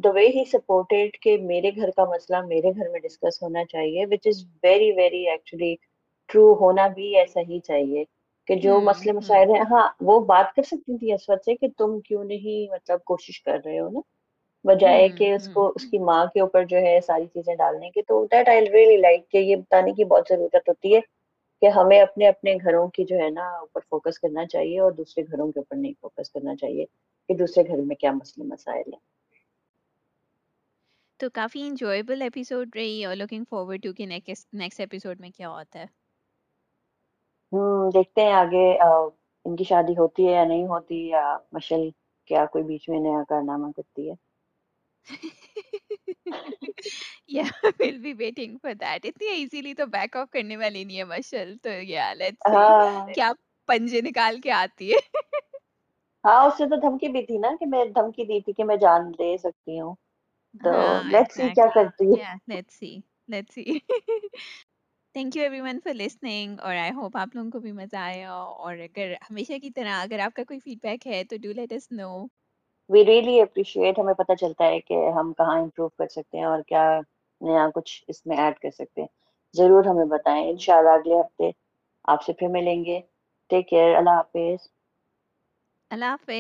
دا 0.01 0.11
وے 0.15 0.27
ہی 0.27 0.45
سپورٹیڈ 0.45 1.19
کہ 1.19 1.39
میرے 1.39 1.71
گھر 1.77 1.91
کا 1.97 2.05
مسئلہ 2.05 2.41
میرے 2.41 2.71
گھر 2.71 2.89
میں 2.89 3.01
ڈسکس 3.01 3.43
ہونا 3.43 3.65
چاہیے 3.65 4.07
which 4.07 4.27
is 4.27 4.45
very 4.63 4.93
very 4.93 5.29
actually 5.29 5.75
true 6.29 6.53
ہونا 6.55 6.87
بھی 6.89 7.17
ایسا 7.17 7.41
ہی 7.49 7.59
چاہیے 7.61 8.05
کہ 8.49 8.55
جو 8.55 8.81
مسئلے 8.81 9.13
مسائل 9.13 9.51
ہیں۔ 9.51 9.63
ہاں 9.71 9.89
وہ 10.01 10.21
بات 10.21 10.55
کر 10.55 10.63
سکتی 10.63 10.99
تھی 10.99 11.13
اسود 11.13 11.39
سے 11.45 11.55
کہ 11.55 11.69
تم 11.79 12.01
کیوں 12.01 12.25
نہیں 12.25 12.73
مطلب 12.73 13.05
کوشش 13.05 13.43
کر 13.43 13.59
رہے 13.65 13.79
ہو 13.79 13.89
نا؟ 13.89 14.01
بجائے 14.65 15.09
کہ 15.09 15.35
اس 15.35 15.49
کو 15.49 15.73
اس 15.77 15.85
کی 15.85 15.99
ماں 15.99 16.27
کے 16.27 16.41
اوپر 16.41 16.65
جو 16.65 16.77
ہے 16.77 17.01
ساری 17.07 17.27
چیزیں 17.27 17.55
ڈالنے 17.55 17.91
کی 17.91 18.03
تو 18.03 18.27
دیٹ 18.27 18.49
آئی 18.49 18.61
ریلی 18.61 18.97
لائک 18.97 19.29
کہ 19.29 19.39
یہ 19.39 19.57
بتانے 19.57 19.93
کی 19.93 20.05
بہت 20.05 20.27
ضرورت 20.29 20.69
ہوتی 20.69 20.95
ہے۔ 20.95 21.01
کہ 21.63 21.69
ہمیں 21.69 22.01
اپنے 22.01 22.29
اپنے 22.29 22.55
گھروں 22.55 22.89
کی 22.89 23.05
جو 23.05 23.17
ہے 23.17 23.31
نا 23.31 23.49
اوپر 23.57 23.81
فوکس 23.81 24.19
کرنا 24.19 24.47
چاہیے 24.47 24.81
اور 24.81 24.93
دوسرے 24.93 25.25
گھروں 25.25 25.53
کے 25.53 25.59
اوپر 25.59 25.77
نہیں 25.77 25.93
فوکس 26.01 26.31
کرنا 26.31 26.57
چاہیے 26.57 26.85
کہ 27.29 27.35
دوسرے 27.35 27.63
گھر 27.69 27.77
میں 27.77 27.97
کیا 27.97 28.13
مسئلے 28.13 28.47
مسائل 28.47 28.93
ہیں۔ 28.93 29.01
تو 31.21 31.31
کافی 31.31 31.63
انجوائبل 31.63 32.23
ایپیسوڈ 32.23 32.69
رہی 32.75 33.05
اور 33.05 33.17
لوکنگ 33.17 33.45
فارورڈ 33.51 33.83
ٹو 33.83 33.93
کہ 33.93 34.07
نیکسٹ 34.07 34.81
ایپیسوڈ 34.81 35.21
میں 35.21 35.31
کیا 35.31 35.49
ہوتا 35.51 35.79
ہے۔ 35.79 35.85
ہوں 37.53 37.91
دیکھتے 37.91 38.21
ہیں 38.21 38.33
آگے 38.33 38.67
ان 39.45 39.57
کی 39.57 39.65
شادی 39.65 39.93
ہوتی 39.93 40.27
ہے 40.29 40.33
یا 40.33 40.45
نہیں 40.45 40.67
ہوتی 40.67 41.07
یا 41.09 41.37
مشل 41.53 41.89
کیا 42.31 42.47
کوئی 42.47 42.65
بیچ 42.65 42.89
میں 42.89 43.01
نیا 43.01 43.23
کارنامہ 43.29 43.71
کرتی 43.77 44.11
ہے۔ 44.11 44.15
یا 47.29 47.43
will 47.79 47.99
be 47.99 48.13
waiting 48.15 48.57
for 48.59 48.75
that 48.77 49.07
اتنی 49.07 49.27
ایزیلی 49.29 49.75
تو 49.75 49.87
بیک 49.89 50.17
آف 50.17 50.31
کرنے 50.31 50.57
والی 50.57 50.85
نہیں 50.85 50.99
ہے 50.99 51.05
مشل 51.07 51.57
تو 51.63 51.71
یا 51.85 52.13
لیٹس 52.15 52.51
سی 52.51 52.73
کیا 53.13 53.33
پنجے 53.69 54.01
نکال 54.03 54.41
کے 54.41 54.51
آتی 54.55 54.93
ہے 54.93 54.99
ہاں 56.25 56.43
اس 56.47 56.57
سے 56.59 56.67
تو 56.67 56.77
دھمکی 56.79 57.09
بھی 57.09 57.25
تھی 57.27 57.39
نا 57.39 57.49
کہ 57.61 57.67
میں 57.67 57.85
دھمکی 57.95 58.25
دی 58.25 58.41
تھی 58.41 58.53
کہ 58.53 58.65
میں 58.65 58.77
جان 58.79 59.11
دے 59.15 59.37
سکتی 59.39 59.81
ہوں 59.81 59.95
تو 60.61 60.71
لیٹس 61.05 61.37
سی 61.37 61.49
کیا 61.51 61.67
کرتی 61.75 62.11
ہے 62.11 62.35
let's 62.47 62.75
see 62.75 62.99
let's 63.29 63.55
see 63.55 63.79
thank 65.15 65.37
you 65.37 65.43
everyone 65.61 65.79
for 65.85 65.95
listening 65.95 66.61
اور 66.61 66.77
آئی 66.77 66.91
ہوپ 66.93 67.17
آپ 67.17 67.35
لوگوں 67.35 67.51
کو 67.51 67.59
بھی 67.61 67.73
مزہ 67.73 67.97
آیا 67.99 68.33
اور 68.33 68.79
اگر 68.81 69.13
ہمیشہ 69.31 69.59
کی 69.63 69.71
طرح 69.71 70.01
اگر 70.03 70.19
آپ 70.19 70.35
کا 70.35 70.45
کوئی 70.45 70.59
فیڈ 70.61 70.79
بیک 70.83 71.07
ہے 71.07 71.23
تو 71.25 71.37
do 71.43 71.53
let 71.53 71.73
us 71.73 71.91
know 71.93 72.11
we 72.93 73.05
really 73.05 73.41
appreciate 73.41 73.99
ہمیں 73.99 74.15
پتہ 74.15 74.33
چلتا 74.35 74.67
ہے 74.67 74.81
کہ 74.81 75.09
ہم 75.09 75.33
کہاں 75.33 75.61
امپروو 75.61 75.89
کر 75.89 76.09
سکتے 76.09 76.39
ہیں 76.39 76.45
اور 76.45 76.63
کیا 76.63 77.01
نیا 77.41 77.69
کچھ 77.75 78.05
اس 78.09 78.27
میں 78.27 78.37
ایڈ 78.37 78.59
کر 78.59 78.71
سکتے 78.71 79.01
ہیں۔ 79.01 79.09
ضرور 79.55 79.85
ہمیں 79.85 80.05
بتائیں۔ 80.05 80.51
انشاءاللہ 80.51 80.91
اگلے 80.91 81.21
ہفتے 81.21 81.51
آپ 82.05 82.23
سے 82.23 82.33
پھر 82.33 82.49
ملیں 82.49 82.85
گے۔ 82.85 83.01
ٹیک 83.51 83.69
کیئر 83.69 83.95
اللہ 83.95 84.11
حافظ۔ 84.11 84.69
اللہ 85.91 86.05
حافظ۔ 86.05 86.31